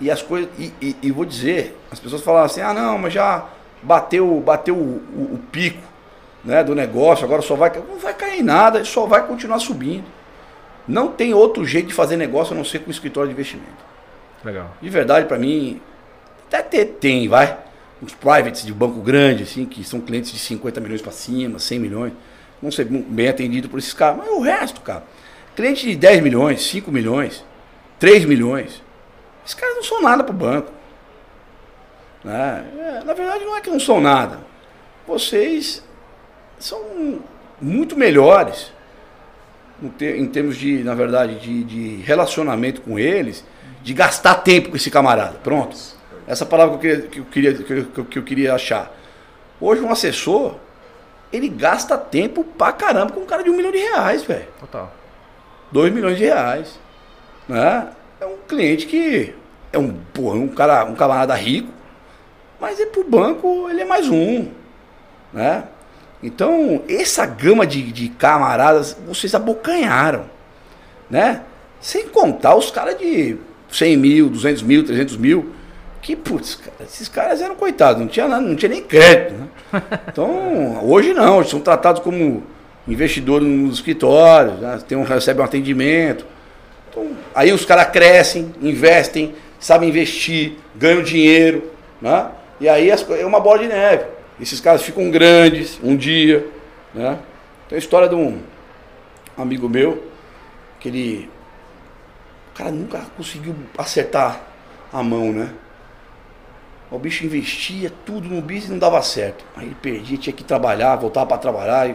[0.00, 0.48] E as coisas.
[0.58, 3.46] E, e, e, vou dizer, as pessoas falavam assim, ah não, mas já
[3.82, 5.82] bateu, bateu o, o, o pico
[6.44, 7.72] né, do negócio, agora só vai.
[7.88, 10.04] Não vai cair nada, só vai continuar subindo.
[10.86, 13.88] Não tem outro jeito de fazer negócio a não ser com escritório de investimento.
[14.44, 14.74] Legal.
[14.80, 15.80] De verdade, para mim,
[16.46, 17.58] até ter, tem, vai.
[18.00, 21.78] Uns privates de banco grande, assim, que são clientes de 50 milhões para cima, 100
[21.78, 22.12] milhões.
[22.62, 24.18] Vão ser bem atendido por esses caras.
[24.18, 25.02] Mas o resto, cara.
[25.58, 27.44] Cliente de 10 milhões, 5 milhões,
[27.98, 28.80] 3 milhões.
[29.44, 30.70] Esses caras não são nada pro banco.
[32.22, 32.64] Né?
[32.78, 34.38] É, na verdade, não é que não são nada.
[35.04, 35.82] Vocês
[36.60, 37.20] são
[37.60, 38.72] muito melhores
[39.82, 43.44] em termos de, na verdade, de, de, relacionamento com eles,
[43.82, 45.40] de gastar tempo com esse camarada.
[45.42, 45.76] Pronto.
[46.28, 48.96] Essa palavra que eu queria, que eu queria, que eu, que eu queria achar.
[49.60, 50.54] Hoje um assessor,
[51.32, 54.46] ele gasta tempo pra caramba com um cara de um milhão de reais, velho.
[54.60, 54.97] Total.
[55.70, 56.78] Dois milhões de reais.
[57.48, 57.88] Né?
[58.20, 59.34] É um cliente que
[59.72, 61.72] é um, porra, um, cara, um camarada rico,
[62.60, 64.48] mas é pro banco ele é mais um.
[65.32, 65.64] Né?
[66.22, 70.24] Então, essa gama de, de camaradas, vocês abocanharam,
[71.08, 71.42] né?
[71.80, 73.36] Sem contar os caras de
[73.70, 75.52] 100 mil, 200 mil, 300 mil,
[76.02, 79.48] que, putz, esses caras eram coitados, não tinha, nada, não tinha nem crédito, né?
[80.08, 82.42] Então, hoje não, são tratados como
[82.88, 84.80] investidores nos escritórios, né?
[84.86, 86.26] Tem um, recebem um atendimento.
[86.90, 91.70] Então, aí os caras crescem, investem, sabem investir, ganham dinheiro,
[92.00, 92.30] né?
[92.60, 94.04] E aí é uma bola de neve.
[94.40, 96.46] Esses caras ficam grandes um dia,
[96.94, 97.18] né?
[97.68, 98.40] Tem a história de um
[99.36, 100.02] amigo meu,
[100.80, 101.30] que ele.
[102.52, 104.40] O cara nunca conseguiu acertar
[104.92, 105.50] a mão, né?
[106.90, 109.44] O bicho investia tudo no business e não dava certo.
[109.54, 111.90] Aí ele perdia, tinha que trabalhar, voltava para trabalhar.
[111.90, 111.94] E...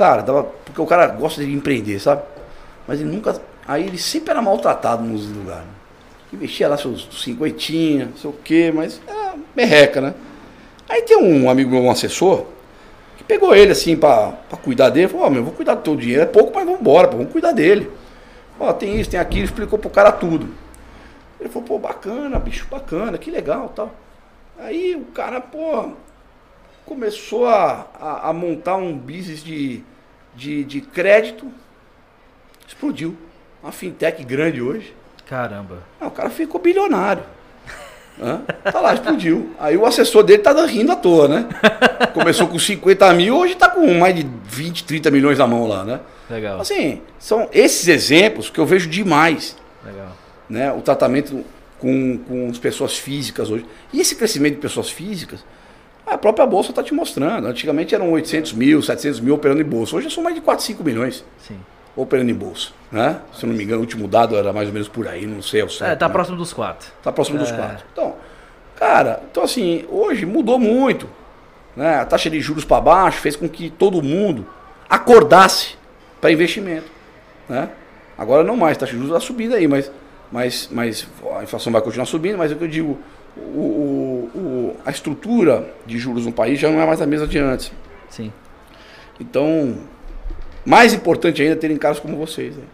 [0.00, 0.44] Cara, dava.
[0.64, 2.22] Porque o cara gosta de empreender, sabe?
[2.88, 3.38] Mas ele nunca.
[3.68, 5.66] Aí ele sempre era maltratado nos lugares.
[6.32, 10.14] Investia lá seus cinquentinha, não sei o quê, mas é merreca, né?
[10.88, 12.46] Aí tem um amigo meu, um assessor,
[13.18, 15.08] que pegou ele assim pra, pra cuidar dele.
[15.08, 16.22] Falou, ó, oh, meu, vou cuidar do teu dinheiro.
[16.22, 17.90] É pouco, mas vamos embora, vamos cuidar dele.
[18.58, 20.48] Ó, tem isso, tem aquilo, explicou pro cara tudo.
[21.38, 23.94] Ele falou, pô, bacana, bicho, bacana, que legal tal.
[24.58, 25.90] Aí o cara, pô,
[26.86, 29.84] começou a, a, a montar um business de,
[30.34, 31.46] de, de crédito.
[32.66, 33.16] Explodiu.
[33.62, 34.94] Uma fintech grande hoje.
[35.26, 35.78] Caramba.
[36.00, 37.22] Ah, o cara ficou bilionário.
[38.20, 38.42] Hã?
[38.70, 39.54] Tá lá, explodiu.
[39.58, 41.48] Aí o assessor dele tá rindo à toa, né?
[42.12, 45.84] Começou com 50 mil, hoje tá com mais de 20, 30 milhões na mão lá,
[45.84, 46.00] né?
[46.28, 46.60] Legal.
[46.60, 49.56] Assim, são esses exemplos que eu vejo demais.
[49.84, 50.12] Legal.
[50.48, 50.72] Né?
[50.72, 51.44] O tratamento
[51.78, 53.64] com, com as pessoas físicas hoje.
[53.92, 55.44] E esse crescimento de pessoas físicas,
[56.10, 57.46] a própria Bolsa está te mostrando.
[57.46, 59.96] Antigamente eram 800 mil, 700 mil operando em Bolsa.
[59.96, 61.24] Hoje são mais de 4, 5 milhões.
[61.38, 61.58] Sim
[61.96, 62.70] operando em bolsa.
[62.90, 63.20] Né?
[63.32, 65.42] Se eu não me engano, o último dado era mais ou menos por aí, não
[65.42, 65.92] sei ao certo.
[65.92, 66.12] É, tá né?
[66.12, 66.88] próximo dos quatro.
[67.02, 67.40] Tá próximo é.
[67.40, 67.84] dos quatro.
[67.92, 68.14] Então,
[68.76, 71.08] cara, então assim, hoje mudou muito.
[71.76, 71.96] Né?
[71.96, 74.46] A taxa de juros para baixo fez com que todo mundo
[74.88, 75.76] acordasse
[76.20, 76.90] para investimento.
[77.48, 77.68] Né?
[78.18, 79.90] Agora não mais, a taxa de juros está subindo aí, mas,
[80.30, 81.06] mas, mas
[81.38, 82.98] a inflação vai continuar subindo, mas é o que eu digo,
[83.54, 87.38] o, o, a estrutura de juros no país já não é mais a mesma de
[87.38, 87.72] antes.
[88.08, 88.32] Sim.
[89.18, 89.76] Então,
[90.64, 92.56] mais importante ainda terem caras como vocês.
[92.56, 92.64] Né?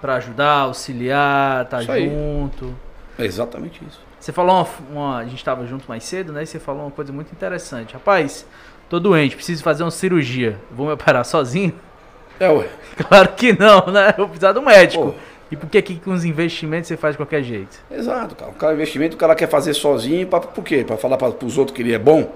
[0.00, 2.74] Para ajudar, auxiliar, estar tá junto.
[3.18, 4.00] É exatamente isso.
[4.18, 6.44] Você falou uma, uma a gente estava junto mais cedo, né?
[6.44, 7.94] E você falou uma coisa muito interessante.
[7.94, 8.46] Rapaz,
[8.88, 10.58] tô doente, preciso fazer uma cirurgia.
[10.70, 11.74] Vou me operar sozinho?
[12.38, 12.68] É, ué.
[13.08, 14.10] Claro que não, né?
[14.10, 15.12] Eu vou precisar do médico.
[15.12, 15.14] Pô.
[15.52, 17.78] E por que aqui com os investimentos você faz de qualquer jeito?
[17.90, 18.50] Exato, cara.
[18.50, 20.82] O cara investimento o cara quer fazer sozinho, pra, por quê?
[20.82, 22.32] Para falar para os outros que ele é bom?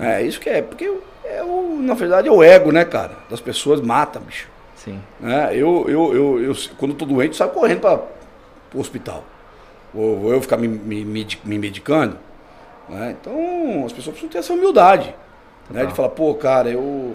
[0.00, 0.22] É.
[0.22, 0.90] é isso que é, porque
[1.22, 3.12] é o, na verdade é o ego, né, cara?
[3.28, 4.48] Das pessoas mata, bicho.
[4.74, 4.98] Sim.
[5.22, 8.00] É, eu, eu, eu, eu, quando eu tô doente, saio correndo para
[8.72, 9.22] o hospital.
[9.94, 11.04] Ou, eu ficar me, me,
[11.44, 12.16] me medicando.
[12.88, 13.16] Né?
[13.20, 15.14] Então, as pessoas precisam ter essa humildade.
[15.68, 15.84] Né?
[15.84, 17.14] De falar, pô, cara, eu,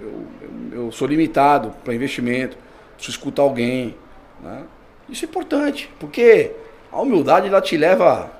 [0.00, 2.56] eu, eu, eu sou limitado para investimento,
[2.94, 3.96] preciso escutar alguém.
[4.42, 4.64] Né?
[5.08, 6.52] Isso é importante, porque
[6.90, 8.30] a humildade ela te leva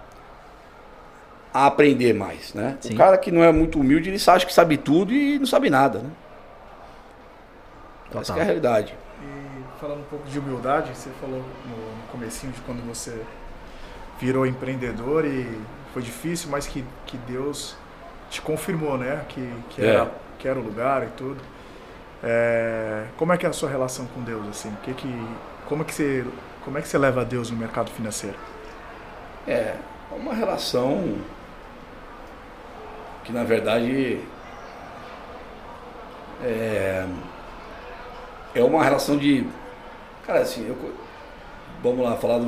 [1.52, 2.78] a aprender mais, né?
[2.80, 2.94] Sim.
[2.94, 5.68] O cara que não é muito humilde, ele acha que sabe tudo e não sabe
[5.68, 6.10] nada, né?
[8.06, 8.22] Total.
[8.22, 8.94] Essa é a realidade.
[9.22, 13.20] E falando um pouco de humildade, você falou no comecinho de quando você
[14.20, 15.46] virou empreendedor e
[15.92, 17.76] foi difícil, mas que, que Deus
[18.28, 19.24] te confirmou, né?
[19.28, 20.10] Que, que, era, é.
[20.38, 21.40] que era o lugar e tudo.
[22.22, 24.72] É, como é que é a sua relação com Deus, assim?
[24.82, 25.26] Que que,
[25.70, 26.24] como, é que você,
[26.64, 28.36] como é que você leva a Deus no mercado financeiro?
[29.46, 29.76] É,
[30.10, 31.18] uma relação
[33.22, 34.20] que na verdade
[36.42, 37.06] é,
[38.52, 39.46] é uma relação de.
[40.26, 40.92] Cara, assim, eu,
[41.80, 42.46] vamos lá falar de,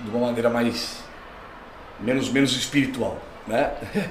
[0.00, 1.04] de uma maneira mais.
[2.00, 3.72] menos, menos espiritual, né?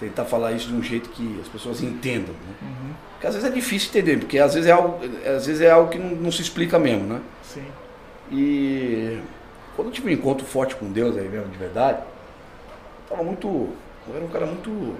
[0.00, 2.54] Tentar falar isso de um jeito que as pessoas entendam, né?
[2.62, 2.94] Uhum.
[3.26, 5.00] Porque às vezes é difícil entender, porque às vezes é algo,
[5.36, 7.20] às vezes é algo que não, não se explica mesmo, né?
[7.42, 7.64] Sim.
[8.30, 9.18] E
[9.74, 11.98] quando eu tive um encontro forte com Deus aí mesmo, de verdade,
[13.08, 13.48] tava muito.
[13.48, 14.94] Eu era um cara muito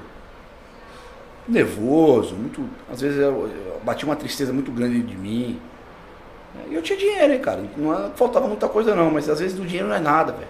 [1.46, 2.68] nervoso, muito.
[2.90, 5.60] Às vezes eu, eu batia uma tristeza muito grande de mim.
[6.68, 7.62] E eu tinha dinheiro, hein, cara.
[7.76, 10.48] Não é, faltava muita coisa não, mas às vezes do dinheiro não é nada, velho.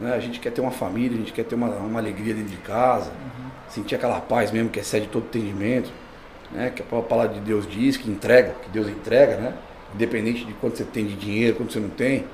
[0.00, 0.12] Né?
[0.12, 2.56] A gente quer ter uma família, a gente quer ter uma, uma alegria dentro de
[2.58, 3.50] casa, uhum.
[3.68, 5.90] sentir aquela paz mesmo que excede todo entendimento.
[6.52, 6.70] Né?
[6.70, 9.54] Que a palavra de Deus diz, que entrega, que Deus entrega, né?
[9.94, 12.24] Independente de quanto você tem de dinheiro, quanto você não tem.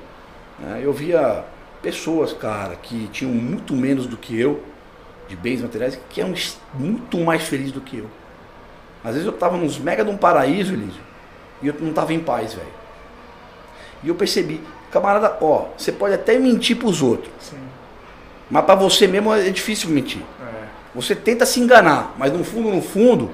[0.59, 0.81] Né?
[0.83, 1.43] Eu via
[1.81, 4.63] pessoas, cara, que tinham muito menos do que eu,
[5.27, 6.33] de bens materiais, que eram
[6.73, 8.09] muito mais felizes do que eu.
[9.03, 11.01] Às vezes eu tava nos mega de um paraíso, Elísio,
[11.61, 12.67] e eu não tava em paz, velho.
[14.01, 14.61] E eu percebi,
[14.91, 17.31] camarada, ó, você pode até mentir pros outros.
[17.39, 17.57] Sim.
[18.49, 20.21] Mas para você mesmo é difícil mentir.
[20.41, 20.65] É.
[20.95, 23.31] Você tenta se enganar, mas no fundo, no fundo,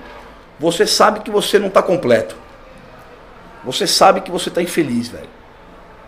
[0.60, 2.36] você sabe que você não está completo.
[3.64, 5.30] Você sabe que você está infeliz, velho.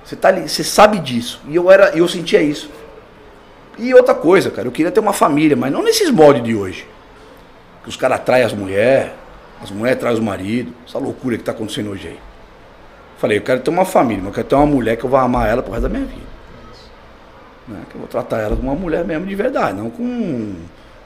[0.03, 1.41] Você, tá, você sabe disso.
[1.47, 2.69] E eu era, eu sentia isso.
[3.77, 6.87] E outra coisa, cara, eu queria ter uma família, mas não nesses moldes de hoje.
[7.83, 9.11] Que os caras traem as mulheres,
[9.61, 12.19] as mulheres traem os maridos, essa loucura que está acontecendo hoje aí.
[13.17, 15.19] Falei, eu quero ter uma família, mas eu quero ter uma mulher que eu vou
[15.19, 16.31] amar ela pro resto da minha vida.
[17.67, 17.81] Né?
[17.89, 20.55] Que eu vou tratar ela como uma mulher mesmo de verdade, não com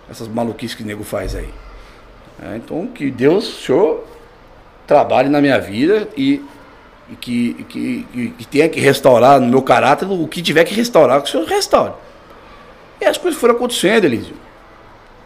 [0.09, 1.53] essas maluquices que o nego faz aí.
[2.41, 4.03] É, então, que Deus, o Senhor,
[4.85, 6.41] trabalhe na minha vida e,
[7.09, 10.73] e que, que, que, que, tenha que restaurar no meu caráter o que tiver que
[10.73, 11.93] restaurar, que o Senhor restaure.
[12.99, 14.35] E as coisas foram acontecendo, Elísio.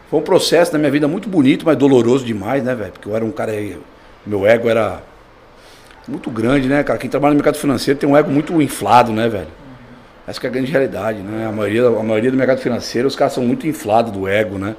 [0.08, 2.92] Foi um processo na minha vida muito bonito, mas doloroso demais, né, velho?
[2.92, 3.52] Porque eu era um cara.
[4.26, 5.02] Meu ego era
[6.08, 6.98] muito grande, né, cara?
[6.98, 9.48] Quem trabalha no mercado financeiro tem um ego muito inflado, né, velho?
[10.26, 11.46] Essa é a grande realidade, né?
[11.46, 14.74] A maioria, a maioria do mercado financeiro, os caras são muito inflados do ego, né?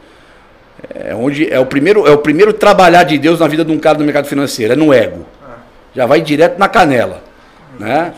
[0.89, 3.79] É onde é o primeiro é o primeiro trabalhar de Deus na vida de um
[3.79, 5.25] cara do mercado financeiro, é no ego.
[5.93, 7.23] Já vai direto na canela,
[7.79, 8.13] né?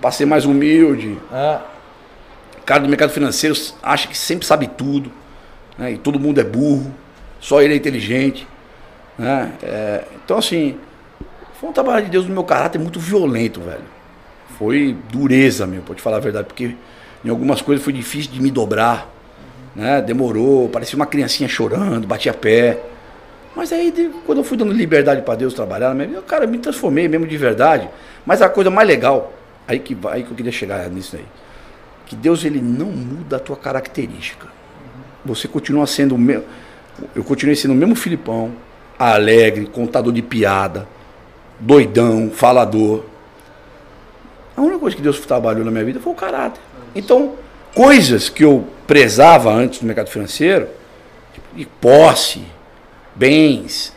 [0.00, 1.18] Para ser mais humilde.
[1.32, 1.58] É.
[2.58, 5.12] O cara do mercado financeiro acha que sempre sabe tudo,
[5.78, 5.92] né?
[5.92, 6.92] E todo mundo é burro,
[7.40, 8.46] só ele é inteligente,
[9.18, 9.52] né?
[9.62, 10.76] É, então assim,
[11.60, 13.84] foi um trabalho de Deus no meu caráter muito violento, velho.
[14.58, 16.74] Foi dureza, meu, pode falar a verdade, porque
[17.24, 19.08] em algumas coisas foi difícil de me dobrar,
[19.74, 20.00] né?
[20.00, 22.80] Demorou, parecia uma criancinha chorando, batia pé.
[23.54, 23.92] Mas aí,
[24.26, 27.88] quando eu fui dando liberdade para Deus trabalhar, eu, cara, me transformei mesmo de verdade.
[28.24, 29.32] Mas a coisa mais legal,
[29.66, 31.24] aí que, aí que eu queria chegar nisso aí,
[32.06, 34.46] que Deus ele não muda a tua característica.
[35.24, 36.44] Você continua sendo o meu,
[37.14, 38.52] eu continuei sendo o mesmo Filipão,
[38.98, 40.86] alegre, contador de piada,
[41.58, 43.04] doidão, falador.
[44.56, 46.60] A única coisa que Deus trabalhou na minha vida foi o caráter.
[46.94, 47.34] Então,
[47.74, 50.68] coisas que eu prezava antes no mercado financeiro,
[51.32, 52.42] tipo de posse,
[53.14, 53.94] bens,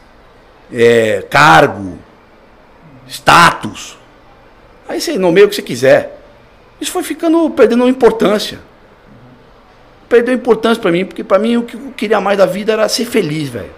[0.72, 1.98] é, cargo,
[3.08, 3.98] status.
[4.88, 6.20] Aí você nomeia o que você quiser.
[6.80, 8.60] Isso foi ficando, perdendo importância.
[10.10, 12.88] Perdeu importância para mim, porque para mim o que eu queria mais da vida era
[12.90, 13.72] ser feliz, velho.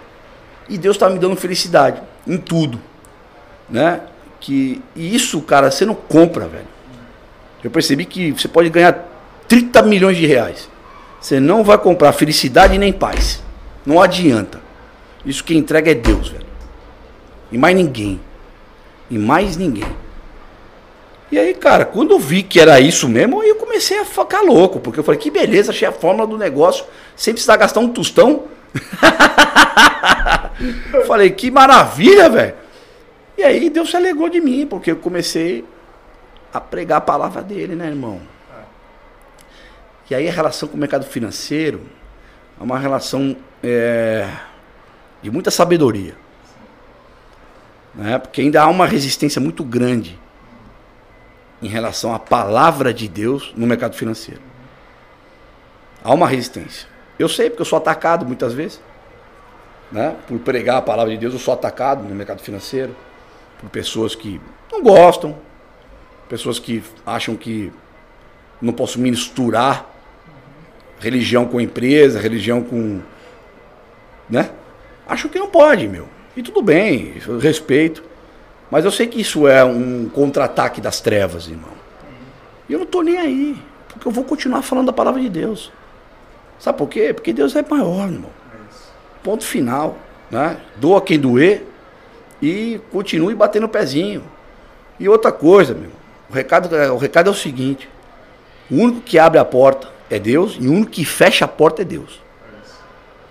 [0.68, 2.80] E Deus está me dando felicidade em tudo
[3.68, 4.00] né?
[4.40, 6.66] Que, e isso, cara, você não compra, velho.
[7.62, 8.92] Eu percebi que você pode ganhar
[9.48, 10.68] 30 milhões de reais.
[11.20, 13.42] Você não vai comprar felicidade nem paz.
[13.84, 14.60] Não adianta.
[15.24, 16.46] Isso que entrega é Deus, velho.
[17.50, 18.20] E mais ninguém.
[19.10, 19.88] E mais ninguém.
[21.30, 24.78] E aí, cara, quando eu vi que era isso mesmo, eu comecei a ficar louco.
[24.78, 26.84] Porque eu falei, que beleza, achei a fórmula do negócio.
[27.16, 28.44] Sem precisar gastar um tostão.
[31.06, 32.54] falei, que maravilha, velho.
[33.36, 35.64] E aí Deus se alegrou de mim, porque eu comecei
[36.52, 38.20] a pregar a palavra dele, né, irmão?
[40.08, 41.82] E aí a relação com o mercado financeiro
[42.58, 44.28] é uma relação é,
[45.20, 46.14] de muita sabedoria.
[47.94, 48.18] Né?
[48.18, 50.18] Porque ainda há uma resistência muito grande
[51.60, 54.40] em relação à palavra de Deus no mercado financeiro.
[56.04, 56.86] Há uma resistência.
[57.18, 58.80] Eu sei, porque eu sou atacado muitas vezes.
[59.90, 60.14] Né?
[60.28, 62.94] Por pregar a palavra de Deus, eu sou atacado no mercado financeiro
[63.58, 64.40] por pessoas que
[64.70, 65.36] não gostam,
[66.28, 67.72] pessoas que acham que
[68.60, 69.95] não posso misturar
[71.00, 73.00] religião com empresa, religião com.
[74.28, 74.50] né?
[75.06, 76.08] Acho que não pode, meu.
[76.36, 78.02] E tudo bem, eu respeito.
[78.70, 81.70] Mas eu sei que isso é um contra-ataque das trevas, irmão.
[82.68, 83.56] E eu não estou nem aí,
[83.88, 85.72] porque eu vou continuar falando da palavra de Deus.
[86.58, 87.12] Sabe por quê?
[87.14, 88.30] Porque Deus é maior, irmão.
[89.22, 89.96] Ponto final.
[90.30, 90.56] Né?
[90.76, 91.64] Doa quem doer
[92.42, 94.24] e continue batendo o pezinho.
[94.98, 95.90] E outra coisa, meu,
[96.28, 97.88] o recado, o recado é o seguinte:
[98.70, 101.82] o único que abre a porta é Deus e o único que fecha a porta
[101.82, 102.20] é Deus.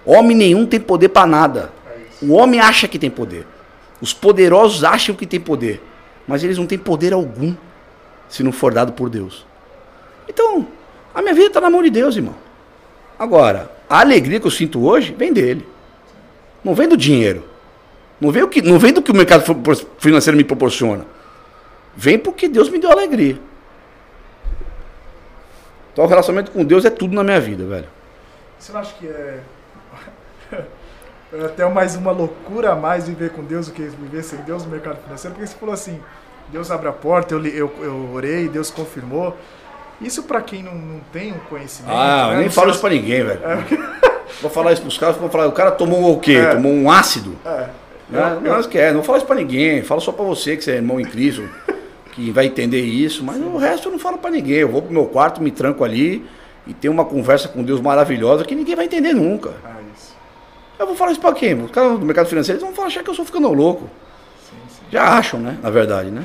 [0.06, 1.72] Homem nenhum tem poder para nada.
[2.22, 3.46] O homem acha que tem poder.
[4.02, 5.82] Os poderosos acham que tem poder,
[6.28, 7.56] mas eles não têm poder algum
[8.30, 9.46] se não for dado por Deus.
[10.28, 10.68] Então,
[11.14, 12.36] a minha vida está na mão de Deus, irmão.
[13.18, 15.66] Agora, a alegria que eu sinto hoje vem dele.
[16.64, 17.44] Não vem do dinheiro.
[18.20, 19.44] Não vem, o que, não vem do que o mercado
[19.98, 21.06] financeiro me proporciona.
[21.96, 23.40] Vem porque Deus me deu alegria.
[25.96, 27.88] Então o relacionamento com Deus é tudo na minha vida, velho.
[28.60, 29.40] Você não acha que é.
[31.32, 34.66] é até mais uma loucura a mais viver com Deus do que viver sem Deus
[34.66, 35.34] no mercado financeiro?
[35.34, 36.02] Porque você falou assim,
[36.50, 39.38] Deus abre a porta, eu, eu, eu orei, Deus confirmou.
[40.02, 41.96] Isso para quem não, não tem um conhecimento.
[41.96, 42.34] Ah, né?
[42.34, 43.40] eu nem Não falo isso pra ninguém, velho.
[44.42, 46.34] Vou falar isso pros caras, vou falar, o cara tomou o quê?
[46.34, 46.56] É.
[46.56, 47.38] Tomou um ácido?
[47.46, 47.70] É.
[48.10, 48.40] Né?
[48.42, 50.76] Não, não quer, não fala isso pra ninguém, fala só pra você que você é
[50.76, 51.48] irmão em Cristo,
[52.16, 54.58] que vai entender isso, mas o resto eu não falo pra ninguém.
[54.58, 56.26] Eu vou pro meu quarto, me tranco ali
[56.66, 59.52] e tenho uma conversa com Deus maravilhosa que ninguém vai entender nunca.
[59.64, 60.16] Ah, isso.
[60.80, 61.62] Eu vou falar isso pra quem?
[61.62, 63.90] Os caras do mercado financeiro eles vão achar que eu sou ficando louco.
[64.90, 65.58] Já acham, né?
[65.62, 66.24] Na verdade, né?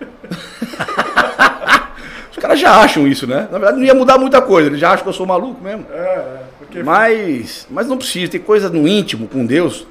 [2.30, 3.48] Os caras já acham isso, né?
[3.50, 5.86] Na verdade não ia mudar muita coisa, eles já acham que eu sou maluco mesmo.
[5.90, 6.42] É, é.
[6.58, 9.86] Porque Mas, mas não precisa, tem coisa no íntimo com Deus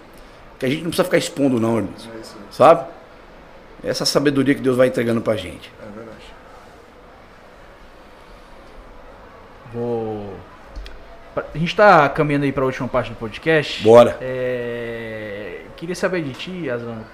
[0.60, 2.08] que a gente não precisa ficar expondo não, irmãos.
[2.08, 2.20] É.
[2.52, 2.99] Sabe?
[3.84, 5.72] Essa sabedoria que Deus vai entregando pra gente.
[5.82, 6.18] É verdade.
[9.74, 10.34] Vou.
[11.36, 13.82] A gente tá caminhando aí pra última parte do podcast.
[13.84, 14.18] Bora.
[14.20, 17.06] É, Queria saber de ti, Azan,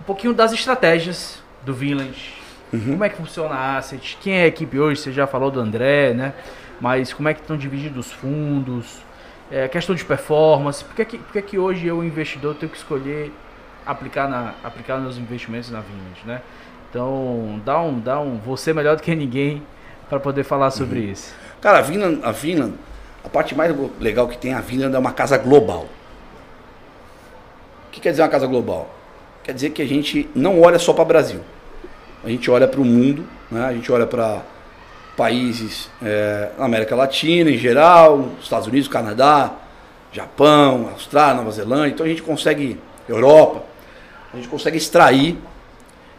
[0.00, 2.34] um pouquinho das estratégias do Village.
[2.72, 2.92] Uhum.
[2.92, 4.16] Como é que funciona a Asset?
[4.20, 5.00] Quem é a equipe hoje?
[5.00, 6.32] Você já falou do André, né?
[6.80, 9.00] Mas como é que estão divididos os fundos?
[9.50, 10.84] É, questão de performance.
[10.84, 13.32] Por que, que, por que, que hoje eu, investidor, tenho que escolher
[13.84, 16.40] aplicar, na, aplicar meus investimentos na Village, né?
[16.90, 19.62] Então, dá um, dá um você melhor do que ninguém
[20.08, 21.32] para poder falar sobre isso.
[21.60, 22.74] Cara, a Vinland, a Vinland,
[23.24, 25.86] a parte mais legal que tem a Vinland é uma casa global.
[27.86, 28.90] O que quer dizer uma casa global?
[29.44, 31.40] Quer dizer que a gente não olha só para o Brasil.
[32.24, 33.66] A gente olha para o mundo, né?
[33.66, 34.42] a gente olha para
[35.16, 39.52] países é, na América Latina em geral, Estados Unidos, Canadá,
[40.12, 41.94] Japão, Austrália, Nova Zelândia.
[41.94, 42.78] Então a gente consegue,
[43.08, 43.62] Europa,
[44.32, 45.38] a gente consegue extrair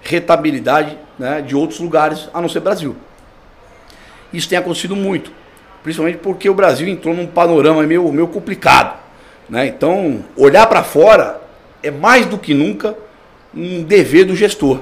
[0.02, 2.96] rentabilidade né, de outros lugares a não ser Brasil.
[4.34, 5.32] Isso tem acontecido muito,
[5.84, 9.00] principalmente porque o Brasil entrou num panorama meio, meio complicado.
[9.50, 9.68] Né?
[9.68, 11.42] Então, olhar para fora
[11.84, 12.96] é mais do que nunca
[13.54, 14.80] um dever do gestor.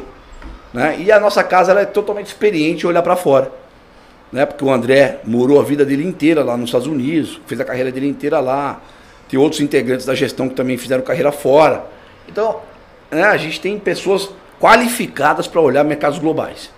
[0.74, 0.98] Né?
[1.00, 3.52] E a nossa casa ela é totalmente experiente em olhar para fora.
[4.32, 4.46] Né?
[4.46, 7.92] Porque o André morou a vida dele inteira lá nos Estados Unidos, fez a carreira
[7.92, 8.80] dele inteira lá.
[9.28, 11.86] Tem outros integrantes da gestão que também fizeram carreira fora.
[12.28, 12.62] Então,
[13.12, 14.30] né, a gente tem pessoas
[14.60, 16.72] qualificadas para olhar mercados globais.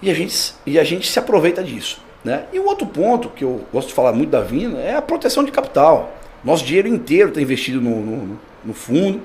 [0.00, 2.00] E a gente, e a gente se aproveita disso.
[2.24, 2.44] Né?
[2.52, 5.44] E o outro ponto que eu gosto de falar muito da Vina é a proteção
[5.44, 6.12] de capital.
[6.42, 9.20] Nosso dinheiro inteiro está investido no, no, no fundo.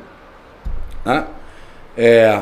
[1.04, 1.26] Né?
[1.98, 2.42] É,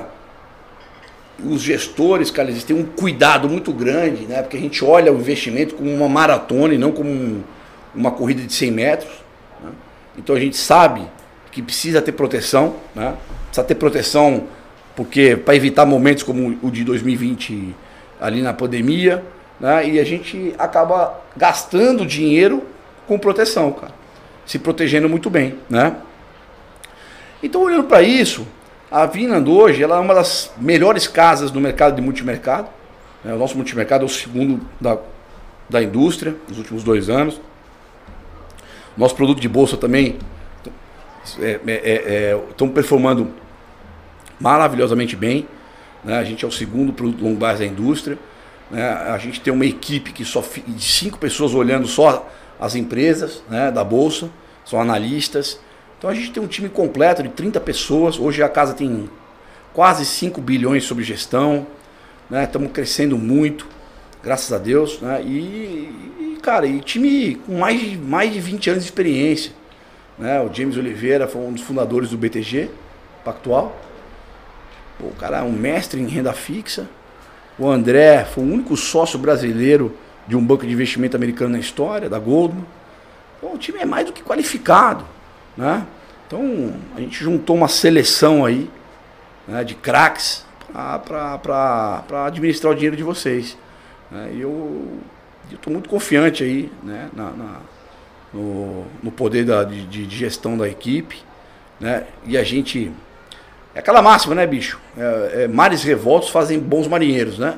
[1.44, 4.42] os gestores, cara, eles têm um cuidado muito grande, né?
[4.42, 7.44] porque a gente olha o investimento como uma maratona e não como um-
[7.96, 9.12] uma corrida de 100 metros.
[9.64, 9.72] né?
[10.18, 11.02] Então a gente sabe
[11.52, 13.16] que precisa ter proteção, né?
[13.48, 14.48] precisa ter proteção
[14.96, 17.74] porque para evitar momentos como o de 2020
[18.20, 19.24] ali na pandemia,
[19.58, 19.88] né?
[19.88, 22.64] E a gente acaba gastando dinheiro
[23.08, 23.94] com proteção, cara.
[24.46, 25.96] Se protegendo muito bem, né?
[27.42, 28.46] Então, olhando para isso,
[28.92, 32.68] a Vinland hoje ela é uma das melhores casas do mercado de multimercado.
[33.24, 33.34] né?
[33.34, 34.98] O nosso multimercado é o segundo da,
[35.70, 37.40] da indústria nos últimos dois anos.
[38.98, 40.18] Nosso produto de bolsa também
[42.50, 43.30] estão performando
[44.40, 45.48] maravilhosamente bem.
[46.04, 46.18] né?
[46.18, 48.18] A gente é o segundo produto long base da indústria.
[48.72, 48.88] né?
[48.90, 52.28] A gente tem uma equipe que só de cinco pessoas olhando só
[52.60, 54.30] as empresas né, da bolsa,
[54.66, 55.60] são analistas.
[55.98, 58.18] Então a gente tem um time completo de 30 pessoas.
[58.20, 59.10] Hoje a casa tem
[59.74, 61.68] quase 5 bilhões sob gestão.
[62.30, 62.44] né?
[62.44, 63.68] Estamos crescendo muito,
[64.24, 65.00] graças a Deus.
[65.02, 65.22] né?
[65.24, 65.28] E,
[66.20, 69.52] e, cara, e time com mais de, mais de 20 anos de experiência.
[70.20, 70.42] Né?
[70.42, 72.70] O James Oliveira foi um dos fundadores do BTG
[73.24, 73.76] Pactual.
[75.00, 76.88] Pô, o cara é um mestre em renda fixa.
[77.58, 79.96] O André foi o único sócio brasileiro
[80.28, 82.66] de um banco de investimento americano na história, da Goldman.
[83.42, 85.06] O time é mais do que qualificado.
[85.56, 85.86] Né?
[86.28, 88.70] Então, a gente juntou uma seleção aí
[89.48, 93.58] né, de craques para administrar o dinheiro de vocês.
[94.12, 94.32] né?
[94.34, 95.00] E eu
[95.52, 97.60] eu estou muito confiante aí né, na, na
[98.34, 101.18] no, no, poder da, de, de, gestão da equipe.
[101.80, 102.06] Né?
[102.26, 102.92] E a gente.
[103.74, 104.80] É aquela máxima, né, bicho?
[104.98, 107.58] É, é, mares revoltos fazem bons marinheiros, né?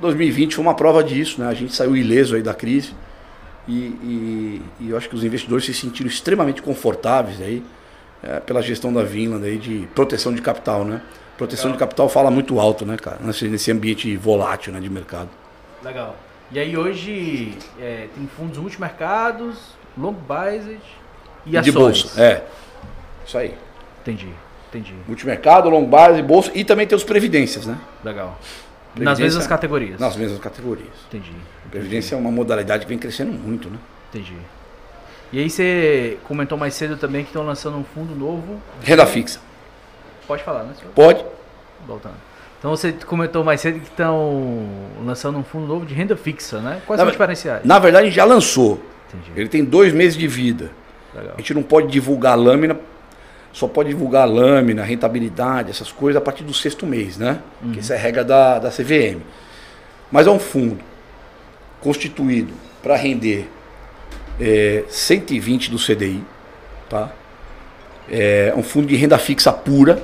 [0.00, 1.48] 2020 foi uma prova disso, né?
[1.48, 2.94] A gente saiu ileso aí da crise.
[3.68, 7.62] E, e, e eu acho que os investidores se sentiram extremamente confortáveis aí
[8.22, 11.02] é, pela gestão da Vinland aí de proteção de capital, né?
[11.36, 11.76] Proteção Legal.
[11.76, 13.18] de capital fala muito alto, né, cara?
[13.22, 15.30] Nesse, ambiente volátil né, de mercado.
[15.82, 16.14] Legal.
[16.52, 19.56] E aí hoje é, tem fundos multimercados,
[19.96, 20.80] long biased
[21.46, 21.64] e ações.
[21.64, 22.44] De bolsa, é.
[23.26, 23.54] Isso aí.
[24.02, 24.28] Entendi,
[24.68, 24.94] entendi.
[25.06, 27.78] Multimercado, long biased, bolsa e também tem os previdências, né?
[28.04, 28.38] Legal.
[28.96, 30.00] Nas mesmas categorias.
[30.00, 30.88] Nas mesmas categorias.
[31.08, 31.32] Entendi.
[31.70, 33.78] Previdência é uma modalidade que vem crescendo muito, né?
[34.10, 34.34] Entendi.
[35.32, 38.60] E aí você comentou mais cedo também que estão lançando um fundo novo.
[38.82, 39.40] Renda fixa.
[40.26, 40.92] Pode falar, né, senhor?
[40.92, 41.24] Pode.
[41.86, 42.16] Voltando.
[42.58, 44.66] Então você comentou mais cedo que estão
[45.04, 46.82] lançando um fundo novo de renda fixa, né?
[46.86, 47.64] Quais na, são os diferenciais?
[47.64, 48.82] Na verdade, já lançou.
[49.14, 49.40] Entendi.
[49.40, 50.70] Ele tem dois meses de vida.
[51.14, 51.34] Legal.
[51.34, 52.78] A gente não pode divulgar a lâmina,
[53.52, 57.40] só pode divulgar a lâmina, rentabilidade, essas coisas a partir do sexto mês, né?
[57.62, 57.72] Uhum.
[57.72, 59.20] Que isso é regra da, da CVM.
[60.10, 60.78] Mas é um fundo
[61.80, 62.52] constituído
[62.82, 63.48] para render
[64.40, 66.22] é, 120 do CDI,
[66.88, 67.10] tá?
[68.08, 70.02] É um fundo de renda fixa pura,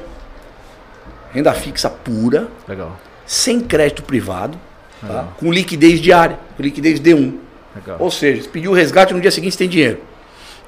[1.33, 2.97] renda fixa pura, Legal.
[3.27, 4.59] sem crédito privado,
[5.01, 5.29] tá?
[5.39, 7.46] com liquidez diária, com liquidez D1.
[7.77, 7.97] Legal.
[8.01, 10.01] Ou seja, se pedir o resgate no dia seguinte você tem dinheiro,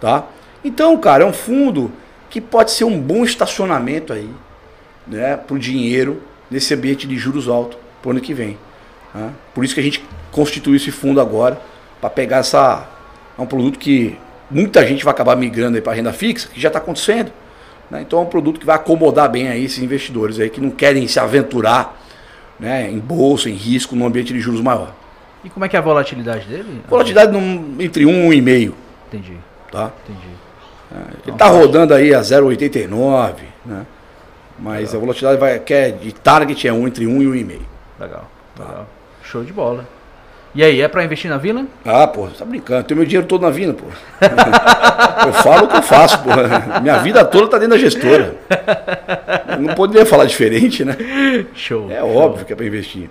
[0.00, 0.26] tá?
[0.62, 1.90] Então, cara, é um fundo
[2.28, 4.28] que pode ser um bom estacionamento aí,
[5.06, 8.58] né, para o dinheiro nesse ambiente de juros altos para o ano que vem.
[9.12, 9.30] Tá?
[9.54, 11.58] Por isso que a gente constituiu esse fundo agora
[12.00, 12.86] para pegar essa
[13.38, 14.18] é um produto que
[14.50, 17.32] muita gente vai acabar migrando para renda fixa, que já está acontecendo.
[17.90, 18.02] Né?
[18.02, 21.06] Então é um produto que vai acomodar bem aí esses investidores aí que não querem
[21.06, 22.00] se aventurar
[22.58, 24.92] né, em bolsa, em risco, num ambiente de juros maior.
[25.48, 26.82] E como é que é a volatilidade dele?
[26.86, 28.72] Volatilidade num, entre 1 e 1,5.
[29.06, 29.32] Entendi.
[29.72, 29.90] Tá?
[30.04, 30.28] Entendi.
[30.92, 33.32] É, ele está rodando aí a 0,89,
[33.64, 33.86] né?
[34.58, 34.96] Mas Legal.
[34.96, 37.60] a volatilidade vai, que é de target é 1 entre 1 e 1,5.
[37.98, 38.30] Legal.
[38.54, 38.64] Tá.
[38.64, 38.86] Legal.
[39.22, 39.88] Show de bola.
[40.54, 41.64] E aí, é para investir na Vila?
[41.82, 42.84] Ah, pô, você tá brincando.
[42.84, 43.86] Tenho meu dinheiro todo na Vila, pô.
[45.26, 46.30] eu falo o que eu faço, pô.
[46.82, 48.34] Minha vida toda tá dentro da gestora.
[49.48, 50.94] Eu não poderia falar diferente, né?
[51.54, 51.90] Show.
[51.90, 52.16] É show.
[52.16, 53.08] óbvio que é para investir.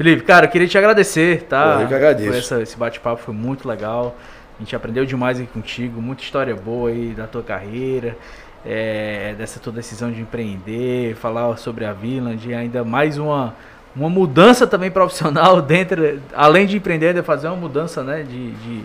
[0.00, 1.74] Felipe, cara, eu queria te agradecer, tá?
[1.74, 2.30] Pô, eu que agradeço.
[2.30, 4.16] Por essa, esse bate-papo foi muito legal.
[4.56, 8.16] A gente aprendeu demais aí contigo, muita história boa aí da tua carreira,
[8.64, 13.54] é, dessa tua decisão de empreender, falar sobre a Vila, de ainda mais uma
[13.94, 18.82] uma mudança também profissional dentro, além de empreender, de fazer uma mudança né, de, de,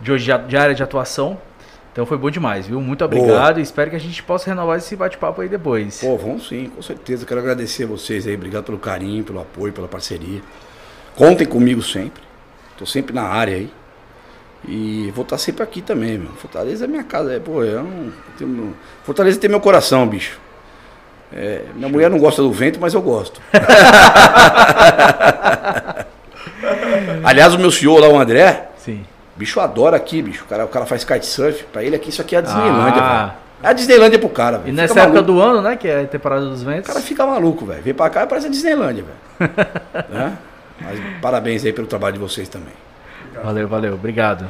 [0.00, 1.38] de, de, de área de atuação.
[1.92, 2.80] Então foi bom demais, viu?
[2.80, 6.00] Muito obrigado e espero que a gente possa renovar esse bate-papo aí depois.
[6.00, 7.26] Pô, vamos sim, com certeza.
[7.26, 10.40] Quero agradecer a vocês aí, obrigado pelo carinho, pelo apoio, pela parceria.
[11.16, 12.22] Contem comigo sempre.
[12.72, 13.70] Estou sempre na área aí.
[14.68, 16.30] E vou estar sempre aqui também, meu.
[16.32, 17.32] Fortaleza é minha casa.
[17.32, 20.38] É, pô, eu não, tenho, Fortaleza tem meu coração, bicho.
[21.32, 23.40] É, minha mulher não gosta do vento, mas eu gosto.
[27.24, 29.04] Aliás, o meu senhor lá, o André, Sim.
[29.40, 30.44] Bicho adora aqui, bicho.
[30.44, 31.64] O cara, o cara faz kitesurf.
[31.72, 33.18] Pra ele aqui, isso aqui é a Disneylândia, ah.
[33.18, 33.32] velho.
[33.62, 34.68] É a Disneylândia pro cara, velho.
[34.68, 35.32] E nessa fica época maluco.
[35.32, 35.76] do ano, né?
[35.76, 36.90] Que é a temporada dos ventos.
[36.90, 37.82] O cara fica maluco, velho.
[37.82, 39.50] Vem pra cá e parece a Disneylândia, velho.
[40.10, 40.38] né?
[40.78, 42.74] Mas parabéns aí pelo trabalho de vocês também.
[43.42, 43.94] Valeu, valeu.
[43.94, 44.46] Obrigado.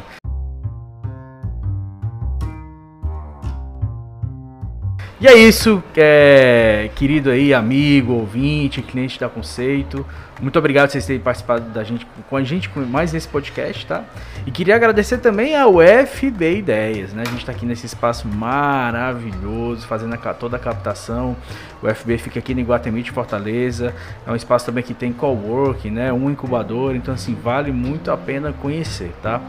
[5.20, 10.04] E é isso, é, querido aí, amigo, ouvinte, cliente da Conceito.
[10.40, 14.04] Muito obrigado por vocês terem participado da gente, com a gente mais nesse podcast, tá?
[14.46, 15.74] E queria agradecer também ao
[16.06, 17.22] FB Ideias, né?
[17.26, 21.36] A gente está aqui nesse espaço maravilhoso, fazendo a, toda a captação.
[21.82, 23.94] O FB fica aqui no Iguatemi Fortaleza.
[24.26, 26.12] É um espaço também que tem coworking, né?
[26.12, 29.42] Um incubador, então assim, vale muito a pena conhecer, tá?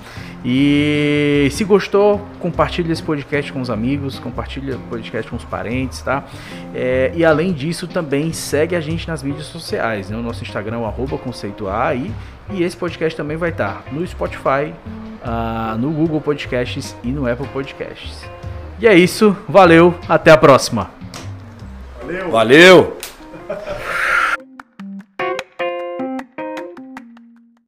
[0.43, 6.01] E se gostou, compartilhe esse podcast com os amigos, compartilhe o podcast com os parentes,
[6.01, 6.23] tá?
[6.73, 10.17] É, e além disso, também segue a gente nas mídias sociais, né?
[10.17, 12.11] O nosso Instagram é arroba conceituar aí.
[12.49, 14.73] E esse podcast também vai estar no Spotify,
[15.23, 18.25] uh, no Google Podcasts e no Apple Podcasts.
[18.79, 20.89] E é isso, valeu, até a próxima.
[22.01, 22.31] Valeu!
[22.31, 22.97] Valeu.